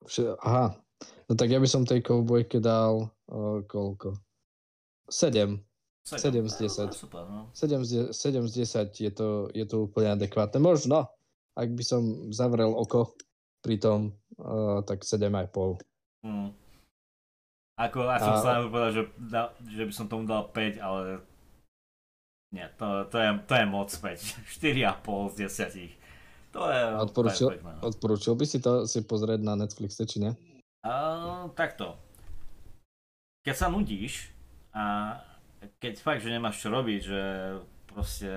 [0.06, 0.78] Vš- Aha,
[1.26, 4.14] no tak ja by som tej cowboyke dal uh, koľko?
[5.10, 5.58] 7.
[6.04, 6.92] Sedem z desať.
[6.94, 7.48] Super, no.
[7.56, 8.54] 7 z, 7 z
[8.92, 10.60] 10 je to, je to úplne adekvátne.
[10.60, 11.08] Možno,
[11.56, 13.16] ak by som zavrel oko
[13.64, 15.80] pri tom, uh, tak 7,5.
[16.28, 16.52] Mm.
[17.80, 21.24] Ako, ja som A- sa povedal, že, da, že by som tomu dal 5, ale
[22.54, 24.20] nie, to, to, je, to je moc 5.
[24.62, 26.03] 4,5 z 10.
[26.54, 27.50] To je Odporúčil,
[27.82, 30.32] odporúčil by si to si pozrieť na Netflixe, či nie?
[30.86, 31.98] A, takto.
[33.42, 34.30] Keď sa nudíš
[34.70, 35.18] a
[35.82, 37.22] keď fakt, že nemáš čo robiť, že
[37.90, 38.30] proste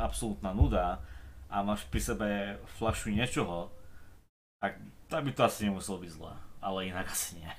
[0.00, 1.04] absolútna nuda
[1.52, 2.28] a máš pri sebe
[2.80, 3.68] flašu niečoho,
[4.62, 4.80] tak,
[5.12, 6.32] tak by to asi nemuselo byť zlé.
[6.64, 7.50] Ale inak asi nie.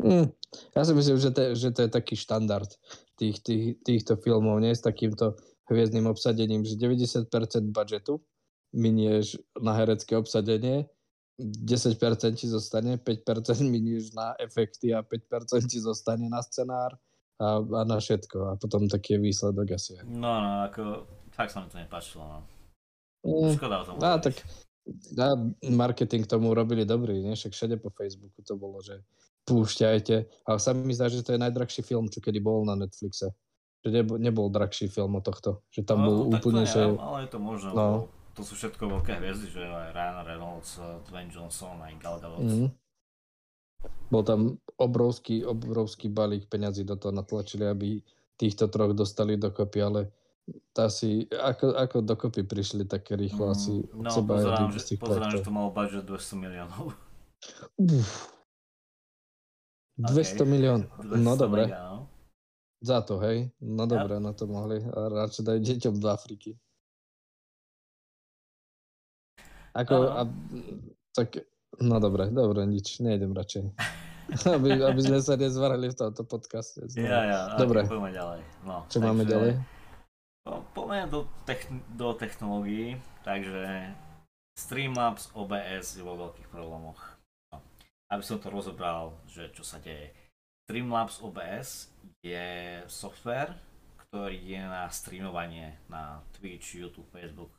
[0.00, 0.26] Mm,
[0.74, 2.70] ja si myslím, že to, je- že to je taký štandard
[3.18, 5.36] tých, tých, týchto filmov, nie s takýmto
[5.70, 7.30] hviezdnym obsadením, že 90%
[7.70, 8.18] budžetu
[8.74, 10.86] minieš na herecké obsadenie,
[11.40, 11.96] 10%
[12.36, 16.94] ti zostane, 5% minieš na efekty a 5% ti zostane na scenár
[17.40, 18.36] a, a na všetko.
[18.44, 19.96] A potom taký je výsledok asi.
[20.04, 22.38] No, no, ako, fakt sa mi to nepáčilo, no.
[23.24, 23.96] Mm, Škoda o tom.
[24.00, 24.22] á, hovoriť.
[24.24, 24.36] tak
[25.16, 25.36] a
[25.70, 27.36] marketing tomu robili dobrý, nie?
[27.36, 29.00] Však všade po Facebooku to bolo, že
[29.44, 30.16] púšťajte.
[30.48, 33.30] Ale sa mi zdá, že to je najdrahší film, čo kedy bol na Netflixe.
[33.80, 35.64] Že nebol, nebol drahší film od tohto.
[35.72, 36.82] Že tam bol No, tak to úplne, neviem, že...
[37.00, 37.80] Ale je to možné, No.
[37.80, 37.98] no.
[38.36, 40.70] to sú všetko veľké hviezdy, že aj Ryan Reynolds,
[41.08, 42.40] Dwayne Johnson, aj Gal Gadot.
[42.44, 42.68] Mm.
[44.12, 44.40] Bol tam
[44.76, 48.04] obrovský, obrovský balík peňazí do toho natlačili, aby
[48.36, 50.00] týchto troch dostali dokopy, ale
[50.76, 55.30] tá si, ako, ako dokopy prišli také rýchlo asi od no, seba pozerám, že, pozerám,
[55.30, 56.82] že to malo budget 200 miliónov.
[57.80, 58.10] Uf.
[60.00, 60.80] 200 milión.
[61.04, 61.68] 200 No dobre.
[61.68, 61.89] no.
[62.80, 63.52] Za to, hej?
[63.60, 64.80] No Ja- dobre, na to mohli.
[64.80, 66.56] A radšej daj deťom do Afriky.
[69.72, 70.08] Ako, Áno.
[70.10, 70.20] a,
[71.12, 71.46] tak,
[71.78, 73.70] no dobre, dobre, nič, nejdem radšej.
[74.50, 76.82] aby, aby sme sa nezvarali v tomto podcaste.
[76.86, 77.06] znova.
[77.06, 77.82] Ja, ja, Dobre.
[77.82, 77.90] Dobre.
[77.90, 78.40] poďme ďalej.
[78.62, 79.52] No, Čo máme ďalej?
[80.42, 83.90] No, poďme do, techn- do technológií, takže
[84.56, 86.98] Streamlabs OBS je vo veľkých problémoch.
[87.50, 87.58] No.
[88.08, 90.10] Aby som to rozobral, že čo sa deje.
[90.70, 91.90] Streamlabs OBS
[92.22, 93.58] je software,
[94.06, 97.50] ktorý je na streamovanie na Twitch, YouTube, Facebook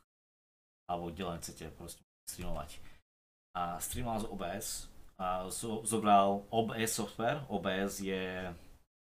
[0.88, 2.80] alebo kde len chcete proste streamovať.
[3.52, 4.88] A Streamlabs OBS
[5.20, 7.44] a zo- zobral OBS software.
[7.52, 8.48] OBS je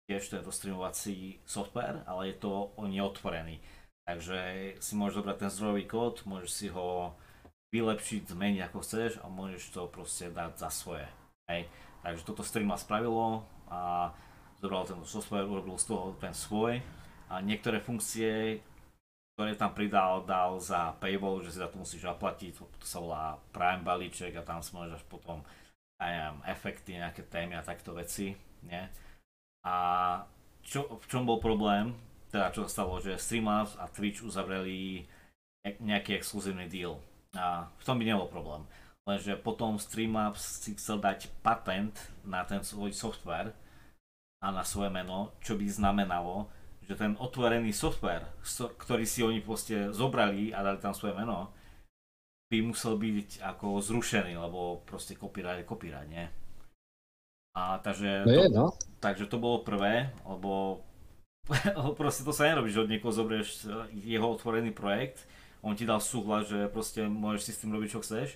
[0.05, 3.57] tiež tento streamovací software, ale je to on je otvorený.
[4.05, 4.37] Takže
[4.85, 7.17] si môžeš zobrať ten zdrojový kód, môžeš si ho
[7.73, 11.09] vylepšiť, zmeniť ako chceš a môžeš to proste dať za svoje.
[11.49, 11.65] Hej.
[12.05, 14.11] Takže toto Streamlabs spravilo, a
[14.61, 16.81] zobral ten software, urobil z toho ten svoj
[17.29, 18.61] a niektoré funkcie,
[19.35, 23.35] ktoré tam pridal, dal za paywall, že si za to musíš zaplatiť, to sa volá
[23.51, 25.43] Prime balíček a tam si môžeš potom
[25.99, 28.35] aj neviem, efekty, nejaké témy a takto veci,
[28.67, 28.83] nie?
[29.63, 29.75] A
[30.63, 31.95] čo, v čom bol problém,
[32.29, 35.07] teda čo sa stalo, že Streamlabs a Twitch uzavreli
[35.63, 36.99] nejaký exkluzívny deal.
[37.33, 38.63] A v tom by nebol problém.
[39.05, 41.93] Lenže potom Streamlabs si chcel dať patent
[42.25, 43.53] na ten svoj software
[44.41, 46.49] a na svoje meno, čo by znamenalo,
[46.81, 48.25] že ten otvorený software,
[48.81, 51.53] ktorý si oni proste zobrali a dali tam svoje meno,
[52.49, 56.25] by musel byť ako zrušený, lebo proste copyright je copyright, nie?
[57.53, 58.65] A takže, no to, je, no.
[59.01, 60.81] takže to bolo prvé, lebo
[61.93, 65.29] proste to sa nerobí, že od niekoho zobrieš jeho otvorený projekt,
[65.61, 68.33] on ti dal súhlas, že proste môžeš si s tým robiť čo chceš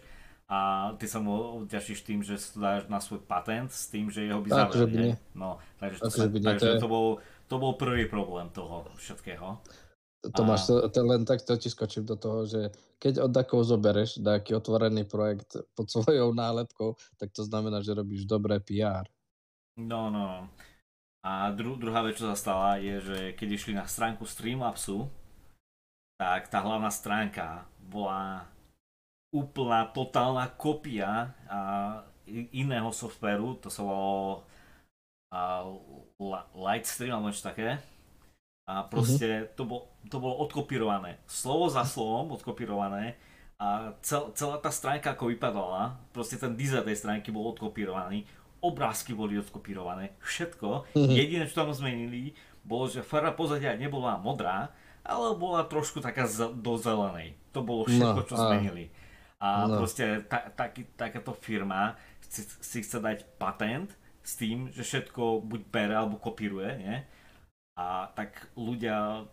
[0.50, 4.26] a ty sa mu odťažíš tým, že to dáš na svoj patent s tým, že
[4.26, 5.14] jeho by zavreli.
[5.38, 9.62] No, takže, to, sa, takže to, bol, to bol prvý problém toho všetkého.
[10.34, 14.20] Tomáš, to, to len tak to ti skočím do toho, že keď od takého zobereš
[14.20, 19.08] nejaký otvorený projekt pod svojou nálepkou, tak to znamená, že robíš dobré PR.
[19.80, 20.42] No, no, no.
[21.24, 25.08] A dru- druhá vec, čo sa stala, je, že keď išli na stránku Streamlabsu,
[26.20, 28.44] tak tá hlavná stránka bola
[29.30, 31.60] úplná, totálna kopia a
[32.30, 34.46] iného softveru, to sa volalo
[36.54, 37.78] Lightstream alebo niečo také.
[38.70, 39.54] A proste mm-hmm.
[39.58, 41.18] to, bol, to bolo odkopírované.
[41.26, 43.18] Slovo za slovom odkopírované
[43.58, 49.16] a cel, celá tá stránka ako vypadala, proste ten design tej stránky bol odkopírovaný obrázky
[49.16, 50.92] boli odkopírované, všetko.
[50.96, 51.16] Mm-hmm.
[51.16, 54.72] Jediné, čo tam zmenili, bolo, že farba pozadia nebola modrá,
[55.04, 57.40] ale bola trošku taká z- do zelenej.
[57.56, 58.92] To bolo všetko, čo no, zmenili.
[59.40, 59.80] A no.
[59.80, 61.96] proste ta, taký, takáto firma
[62.28, 63.88] si, si chce dať patent
[64.20, 66.98] s tým, že všetko buď bere alebo kopíruje, nie?
[67.80, 69.24] A tak ľudia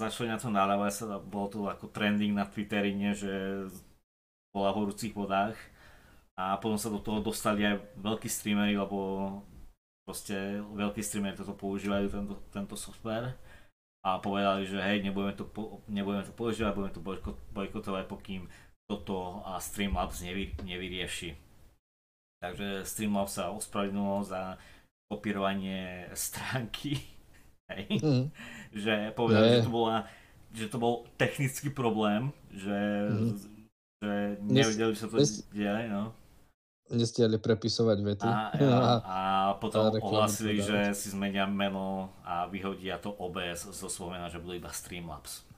[0.00, 3.12] začali na to nadávať sa, bolo to ako trending na Twitteri, nie?
[3.12, 3.68] že
[4.50, 5.56] bola v horúcich vodách
[6.34, 9.40] a potom sa do toho dostali aj veľkí streamery, lebo
[10.08, 13.36] proste veľkí streamery toto používajú, tento, tento software
[14.02, 18.50] a povedali, že hej, nebudeme to, po, nebudeme to používať, budeme to bojkot, bojkotovať, pokým
[18.92, 21.32] toto a Streamlabs nevy, nevyrieši.
[22.44, 24.60] Takže Streamlabs sa ospravedlnilo za
[25.08, 27.00] kopírovanie stránky,
[28.04, 28.28] mm.
[28.76, 29.56] že povedali, yeah.
[29.60, 29.96] že to bola
[30.52, 33.32] že to bol technický problém, že, mm.
[34.04, 34.12] že
[34.44, 35.16] nevedeli, čo to
[35.48, 36.12] deje, no
[36.92, 38.28] nestiali prepisovať vety.
[38.28, 39.18] A, ja, a
[39.56, 44.60] potom ohlasili, že si zmenia meno a vyhodia to OBS zo svojho mena, že budú
[44.60, 45.48] iba Streamlabs.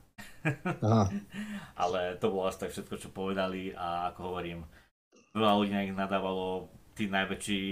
[0.83, 1.09] Aha.
[1.81, 4.63] Ale to bolo asi tak všetko, čo povedali a ako hovorím,
[5.33, 7.63] veľa ľudí na nich nadávalo, tí najväčší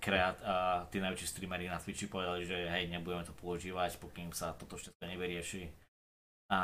[0.00, 4.56] kreat a tí najväčší streamery na Twitchi povedali, že hej, nebudeme to používať, pokým sa
[4.56, 5.82] toto všetko nevyrieši
[6.52, 6.60] a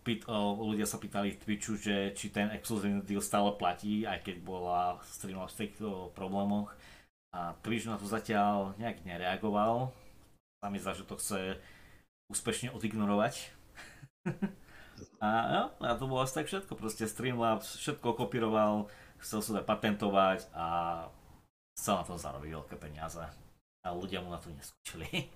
[0.00, 4.24] pýt, o, ľudia sa pýtali v Twitchu, že či ten exkluzívny deal stále platí, aj
[4.24, 6.72] keď bola streamovať v týchto problémoch.
[7.36, 9.92] A Twitch na to zatiaľ nejak nereagoval.
[10.64, 11.60] Sa mi zdá, že to chce
[12.32, 13.52] úspešne odignorovať.
[15.20, 16.72] a, jo, a to bolo asi tak všetko.
[16.76, 18.88] Proste Streamlabs všetko kopíroval,
[19.20, 20.66] chcel sa patentovať a
[21.76, 23.22] chcel na to zarobiť veľké peniaze.
[23.86, 25.30] A ľudia mu na to neskočili.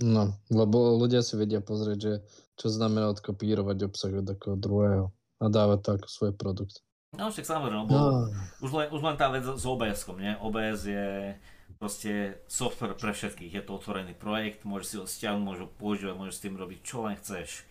[0.00, 2.14] No, lebo ľudia si vedia pozrieť, že
[2.56, 5.06] čo znamená odkopírovať obsah od takého druhého
[5.42, 6.80] a dávať to ako svoj produkt.
[7.12, 8.32] No však samozrejme, lebo no.
[8.64, 10.32] už, len, už len tá vec s OBS-kom, nie?
[10.40, 11.36] OBS je
[11.76, 16.14] proste software pre všetkých, je to otvorený projekt, môžeš si ho stiahnuť, môžeš ho používať,
[16.16, 17.68] môžeš s tým robiť čo len chceš.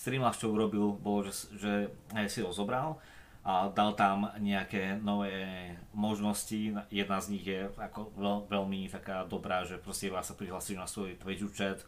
[0.00, 1.90] Streamlabs čo urobil, bolo, že, že
[2.28, 3.00] si ho zobral
[3.44, 6.72] a dal tam nejaké nové možnosti.
[6.88, 10.88] Jedna z nich je ako veľ, veľmi taká dobrá, že proste vás sa prihlasíš na
[10.88, 11.84] svoj Twitch účet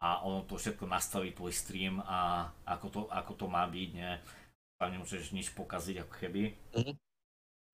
[0.00, 4.20] a ono to všetko nastaví tvoj stream a ako to, ako to má byť, ne?
[4.80, 6.42] Tam nemôžeš nič pokaziť ako keby.
[6.72, 6.96] Mm-hmm.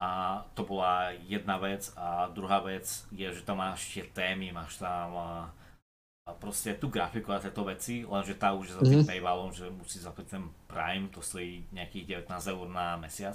[0.00, 4.80] A to bola jedna vec a druhá vec je, že tam máš tie témy, máš
[4.80, 5.12] tam
[6.30, 9.10] a proste tú grafiku a tieto veci, lenže tá už je za tým mm-hmm.
[9.10, 13.34] paywallom, že musí zaplatiť ten Prime, to stojí nejakých 19 eur na mesiac.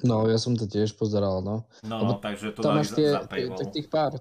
[0.00, 1.68] No, ja som to tiež pozeral, no.
[1.84, 3.60] No, no takže to dali za, tie, za paywall.
[3.60, 4.12] Tak tých pár,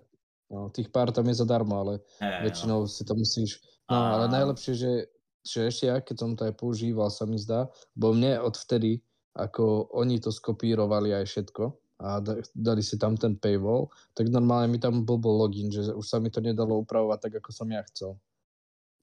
[0.51, 2.91] no, tých pár tam je zadarmo, ale hey, väčšinou no.
[2.91, 4.19] si to musíš, no, a...
[4.19, 4.93] ale najlepšie, že,
[5.41, 8.99] že ešte ja, keď som to aj používal, sa mi zdá, bo mne odvtedy,
[9.33, 11.63] ako oni to skopírovali aj všetko,
[12.03, 12.19] a
[12.51, 16.27] dali si tam ten paywall, tak normálne mi tam bol, login, že už sa mi
[16.27, 18.19] to nedalo upravovať tak, ako som ja chcel.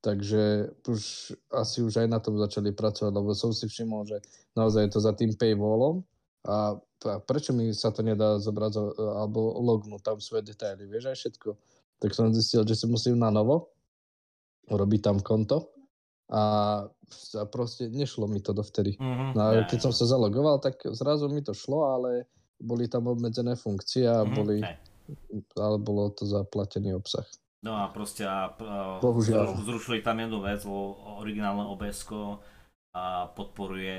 [0.04, 1.00] Takže už
[1.52, 4.20] asi už aj na tom začali pracovať, lebo som si všimol, že
[4.52, 6.04] naozaj je to za tým paywallom
[6.44, 6.76] a
[7.24, 11.48] prečo mi sa to nedá zobrať alebo lognúť tam svoje detaily, vieš aj všetko.
[12.00, 13.72] tak som zistil, že si musím na novo
[14.68, 15.68] urobiť tam konto
[16.32, 16.44] a,
[17.36, 18.96] a proste nešlo mi to dovtedy.
[18.96, 19.36] Mm-hmm.
[19.36, 22.28] No keď som sa zalogoval, tak zrazu mi to šlo, ale
[22.60, 24.56] boli tam obmedzené funkcie a Mhm, boli,
[25.56, 27.26] ale bolo to zaplatený obsah.
[27.60, 29.52] No a proste a, a, Bohužiaľ.
[29.52, 32.08] zru- zrušili tam jednu vec, lebo originálne obs
[32.90, 33.94] a podporuje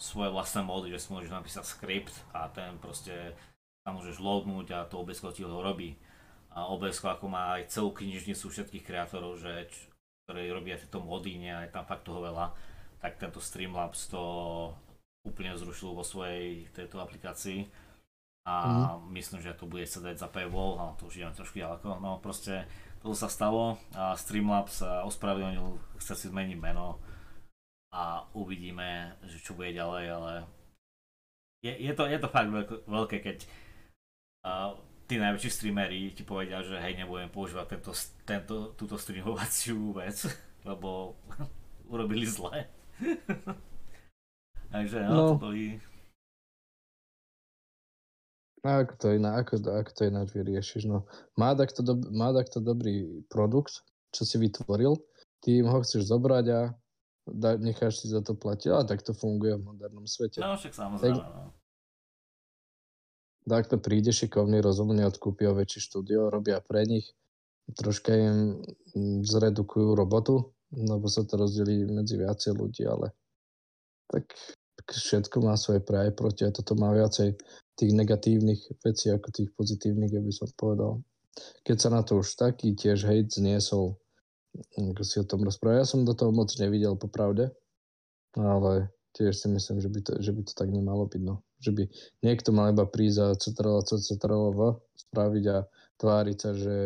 [0.00, 3.36] svoje vlastné módy, že si môžeš napísať skript a ten proste
[3.84, 5.98] tam môžeš loadnúť a to obs ti ho robí.
[6.54, 9.68] A obs ako má aj celú knižnicu všetkých kreatorov, že,
[10.24, 12.54] ktorí robia tieto mody, nie je tam fakt toho veľa,
[13.02, 14.22] tak tento Streamlabs to
[15.26, 17.66] úplne zrušil vo svojej tejto aplikácii
[18.42, 18.54] a
[19.14, 22.02] myslím, že to bude sa dať za paywall, ale to už ideme trošku ďaleko.
[22.02, 22.66] No proste
[22.98, 26.98] to sa stalo a Streamlabs sa ospravedlnil, chce si zmeniť meno
[27.94, 30.32] a uvidíme, že čo bude ďalej, ale
[31.62, 32.50] je, je, to, je to fakt
[32.90, 33.46] veľké, keď
[34.42, 34.74] uh,
[35.06, 37.92] tí najväčší streamery ti povedia, že hej, nebudem používať tento,
[38.26, 40.18] tento, túto streamovaciu vec,
[40.68, 41.14] lebo
[41.92, 42.66] urobili zle.
[44.74, 45.28] Takže no, No.
[45.36, 45.78] to boli
[48.62, 50.86] ako to, iná, ako, ako to ináč vyriešiš?
[50.86, 51.02] No,
[51.34, 53.82] má takto, dob- má takto dobrý produkt,
[54.14, 54.94] čo si vytvoril,
[55.42, 56.60] ty im ho chceš zobrať a
[57.26, 58.70] da, necháš si za to platiť.
[58.70, 60.38] Ale tak to funguje v modernom svete.
[60.38, 61.50] No však samozrejme, Tak- no.
[63.42, 67.10] Tak to príde šikovný, rozumný, odkúpia väčšie štúdio, robia pre nich,
[67.74, 68.62] troška im
[68.94, 73.10] mm, zredukujú robotu, lebo sa to rozdelí medzi viacej ľudí, ale
[74.06, 74.30] tak
[74.86, 77.34] všetko má svoje pre aj proti a toto má viacej
[77.76, 81.00] tých negatívnych vecí ako tých pozitívnych, ja by som povedal.
[81.64, 83.96] Keď sa na to už taký tiež hejt zniesol,
[84.76, 87.48] mm, ako si o tom rozprával, ja som do toho moc nevidel popravde,
[88.36, 91.40] ale tiež si myslím, že by to, že by to tak nemalo byť, no.
[91.62, 91.82] Že by
[92.24, 94.60] niekto mal iba prísť a CTRL, CTRL V
[95.08, 95.58] spraviť a
[96.00, 96.76] tváriť sa, že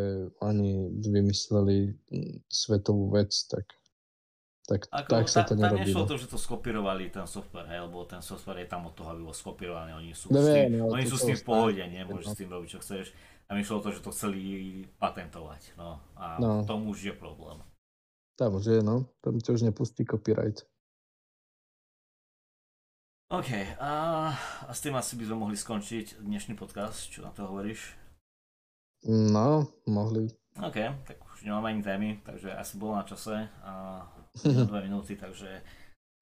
[0.43, 3.76] oni vymysleli mm, svetovú vec, tak,
[4.67, 5.87] tak, Ako, tak sa ta- to tam nerobí.
[5.87, 6.05] nešlo No.
[6.05, 9.23] to, že to skopírovali ten software, hej, lebo ten software je tam od toho, aby
[9.23, 12.03] bol skopírovaný, oni sú, No s tým, no, oni sú s tým v pohode, nie,
[12.03, 12.33] môžeš no.
[12.33, 13.05] s tým robiť čo chceš.
[13.45, 14.39] A mi šlo to, že to chceli
[14.97, 16.61] patentovať, no a No.
[16.61, 17.63] tom už je problém.
[18.35, 19.07] Tam už je, no.
[19.17, 20.67] Tam ti už nepustí copyright.
[23.29, 23.91] OK, a,
[24.63, 27.91] a s tým asi by sme mohli skončiť dnešný podcast, čo na to hovoríš?
[29.05, 30.31] No, mohli.
[30.57, 34.03] OK, tak už nemáme ani témy, takže asi bolo na čase a
[34.69, 35.61] dve minúty, takže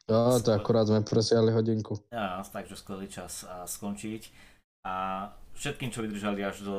[0.06, 1.98] Jo, to akurát sme presiali hodinku.
[2.14, 4.30] Ja, takže skvelý čas a skončiť.
[4.86, 5.26] A
[5.58, 6.78] všetkým, čo vydržali až do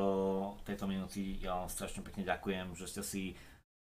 [0.63, 3.23] tejto minúty, ja vám strašne pekne ďakujem, že ste si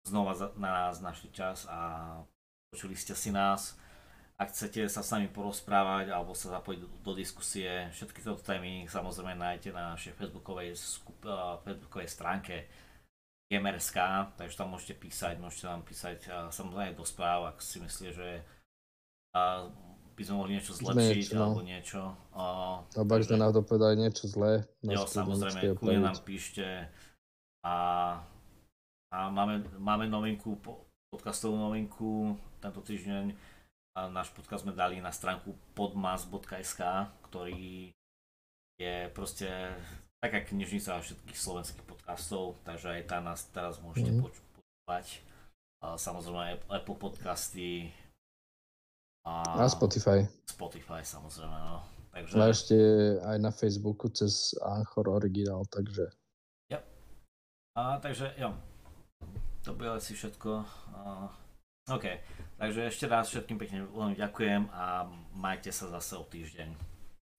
[0.05, 2.21] znova na nás našli čas a
[2.69, 3.81] počuli ste si nás.
[4.37, 8.89] Ak chcete sa s nami porozprávať alebo sa zapojiť do, do diskusie, všetky tieto témy
[8.89, 12.69] samozrejme nájdete na našej facebookovej, skup, uh, facebookovej stránke
[13.51, 13.99] GamersK,
[14.39, 18.29] takže tam môžete písať, môžete nám písať uh, samozrejme do správ, ak si myslíte, že
[19.35, 19.67] uh,
[20.15, 21.45] by sme mohli niečo zlepšiť Niečo, no.
[21.51, 22.01] alebo niečo.
[22.31, 26.87] Uh, Alebo ak sme náhodou povedali niečo zlé, Jo, samozrejme, kľudne nám píšte
[27.67, 27.77] a,
[29.11, 33.35] a máme, máme novinku, po- podcastovú novinku tento týždeň.
[33.99, 36.81] A náš podcast sme dali na stránku podmas.sk,
[37.27, 37.91] ktorý
[38.79, 39.51] je proste
[40.21, 45.07] taká knižnica všetkých slovenských podcastov, takže aj tam nás teraz môžete poč- počúvať.
[45.81, 47.89] A samozrejme Apple podcasty
[49.25, 50.29] a, Na Spotify.
[50.45, 51.81] Spotify samozrejme, no.
[52.11, 52.37] Takže...
[52.37, 52.77] A ešte
[53.23, 56.13] aj na Facebooku cez Anchor Original, takže
[57.79, 58.51] A, takže jo,
[59.63, 60.67] to bude asi všetko.
[60.91, 61.31] A,
[61.89, 62.05] OK,
[62.59, 65.07] takže ešte raz všetkým pekne veľmi ďakujem a
[65.39, 66.69] majte sa zase o týždeň.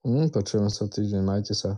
[0.07, 1.75] hm, počujeme sa týždeň, majte sa.